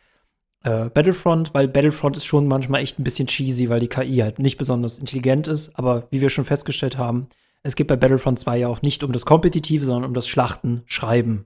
[0.63, 4.39] äh, Battlefront, weil Battlefront ist schon manchmal echt ein bisschen cheesy, weil die KI halt
[4.39, 5.77] nicht besonders intelligent ist.
[5.77, 7.27] Aber wie wir schon festgestellt haben,
[7.61, 10.81] es geht bei Battlefront 2 ja auch nicht um das Kompetitive, sondern um das Schlachten,
[10.87, 11.45] Schreiben.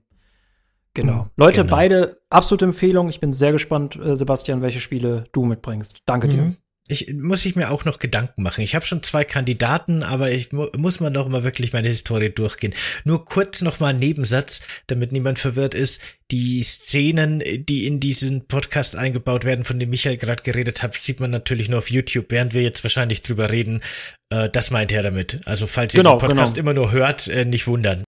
[0.94, 1.24] Genau.
[1.24, 1.76] Mhm, Leute, genau.
[1.76, 3.10] beide absolute Empfehlung.
[3.10, 6.04] Ich bin sehr gespannt, äh, Sebastian, welche Spiele du mitbringst.
[6.06, 6.32] Danke mhm.
[6.32, 6.54] dir
[6.88, 8.62] ich muss ich mir auch noch Gedanken machen.
[8.62, 12.30] Ich habe schon zwei Kandidaten, aber ich mu muss man doch mal wirklich meine Historie
[12.30, 12.74] durchgehen.
[13.04, 16.02] Nur kurz noch mal ein Nebensatz, damit niemand verwirrt ist.
[16.32, 21.20] Die Szenen, die in diesen Podcast eingebaut werden, von dem Michael gerade geredet hat, sieht
[21.20, 23.82] man natürlich nur auf YouTube, während wir jetzt wahrscheinlich drüber reden.
[24.30, 25.42] Äh, das meint er damit.
[25.46, 26.72] Also falls ihr genau, den Podcast genau.
[26.72, 28.04] immer nur hört, äh, nicht wundern.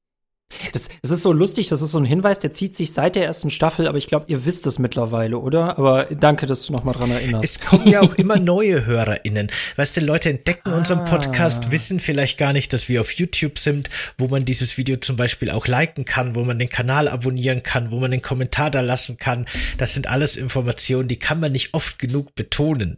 [0.74, 3.26] Das, das ist so lustig, das ist so ein Hinweis, der zieht sich seit der
[3.26, 5.78] ersten Staffel, aber ich glaube, ihr wisst es mittlerweile, oder?
[5.78, 7.43] Aber danke, dass du noch mal dran erinnerst.
[7.43, 9.49] Es kommen ja auch immer neue HörerInnen.
[9.78, 10.78] Weißt du, Leute entdecken ah.
[10.78, 14.97] unseren Podcast, wissen vielleicht gar nicht, dass wir auf YouTube sind, wo man dieses Video
[14.97, 18.70] zum Beispiel auch liken kann, wo man den Kanal abonnieren kann, wo man den Kommentar
[18.70, 19.45] da lassen kann.
[19.78, 22.97] Das sind alles Informationen, die kann man nicht oft genug betonen.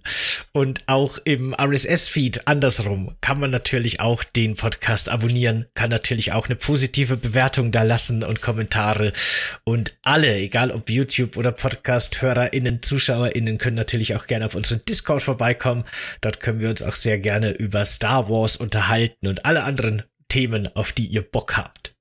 [0.51, 6.47] Und auch im RSS-Feed andersrum kann man natürlich auch den Podcast abonnieren, kann natürlich auch
[6.47, 9.11] eine positive Bewertung Bewertung da lassen und Kommentare.
[9.65, 15.21] Und alle, egal ob YouTube oder Podcast-HörerInnen, ZuschauerInnen, können natürlich auch gerne auf unseren Discord
[15.21, 15.83] vorbeikommen.
[16.21, 20.73] Dort können wir uns auch sehr gerne über Star Wars unterhalten und alle anderen Themen,
[20.75, 21.93] auf die ihr Bock habt.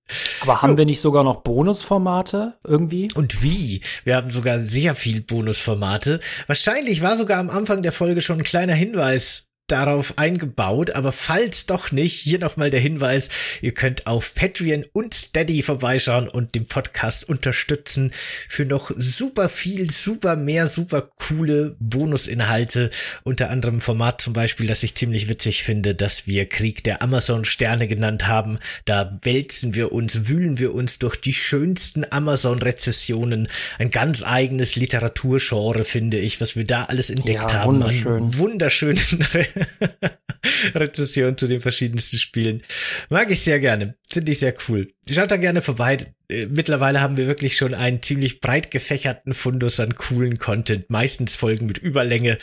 [0.42, 3.10] Aber haben wir nicht sogar noch Bonusformate irgendwie?
[3.14, 3.80] Und wie?
[4.04, 6.20] Wir haben sogar sehr viel Bonusformate.
[6.46, 11.66] Wahrscheinlich war sogar am Anfang der Folge schon ein kleiner Hinweis darauf eingebaut, aber falls
[11.66, 13.28] doch nicht, hier nochmal der Hinweis,
[13.60, 18.12] ihr könnt auf Patreon und Steady vorbeischauen und den Podcast unterstützen
[18.48, 22.90] für noch super viel, super mehr, super coole Bonusinhalte,
[23.22, 27.44] unter anderem Format zum Beispiel, das ich ziemlich witzig finde, dass wir Krieg der Amazon
[27.44, 33.48] Sterne genannt haben, da wälzen wir uns, wühlen wir uns durch die schönsten Amazon-Rezessionen,
[33.78, 38.22] ein ganz eigenes Literaturgenre, finde ich, was wir da alles entdeckt ja, haben, wunderschön.
[38.22, 38.98] an wunderschönen
[40.74, 42.62] Rezession zu den verschiedensten Spielen.
[43.08, 43.96] Mag ich sehr gerne.
[44.08, 44.92] Finde ich sehr cool.
[45.08, 45.98] Schaut da gerne vorbei.
[46.28, 50.90] Äh, mittlerweile haben wir wirklich schon einen ziemlich breit gefächerten Fundus an coolen Content.
[50.90, 52.38] Meistens Folgen mit Überlänge.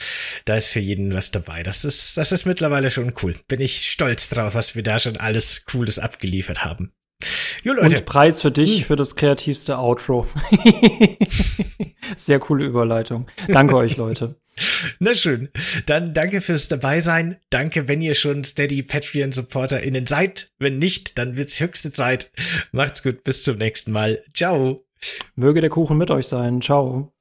[0.46, 1.64] Da ist für jeden was dabei.
[1.64, 3.36] Das ist, das ist mittlerweile schon cool.
[3.48, 6.92] Bin ich stolz drauf, was wir da schon alles Cooles abgeliefert haben.
[7.64, 7.98] Jo, Leute.
[7.98, 8.86] Und Preis für dich hm.
[8.86, 10.28] für das kreativste Outro.
[12.16, 13.28] Sehr coole Überleitung.
[13.48, 14.36] Danke euch, Leute.
[15.00, 15.50] Na schön.
[15.86, 17.38] Dann danke fürs dabei sein.
[17.50, 20.52] Danke, wenn ihr schon Steady Patreon SupporterInnen seid.
[20.60, 22.32] Wenn nicht, dann wird's höchste Zeit.
[22.72, 23.24] Macht's gut.
[23.24, 24.24] Bis zum nächsten Mal.
[24.34, 24.84] Ciao.
[25.36, 26.62] Möge der Kuchen mit euch sein.
[26.62, 27.14] Ciao.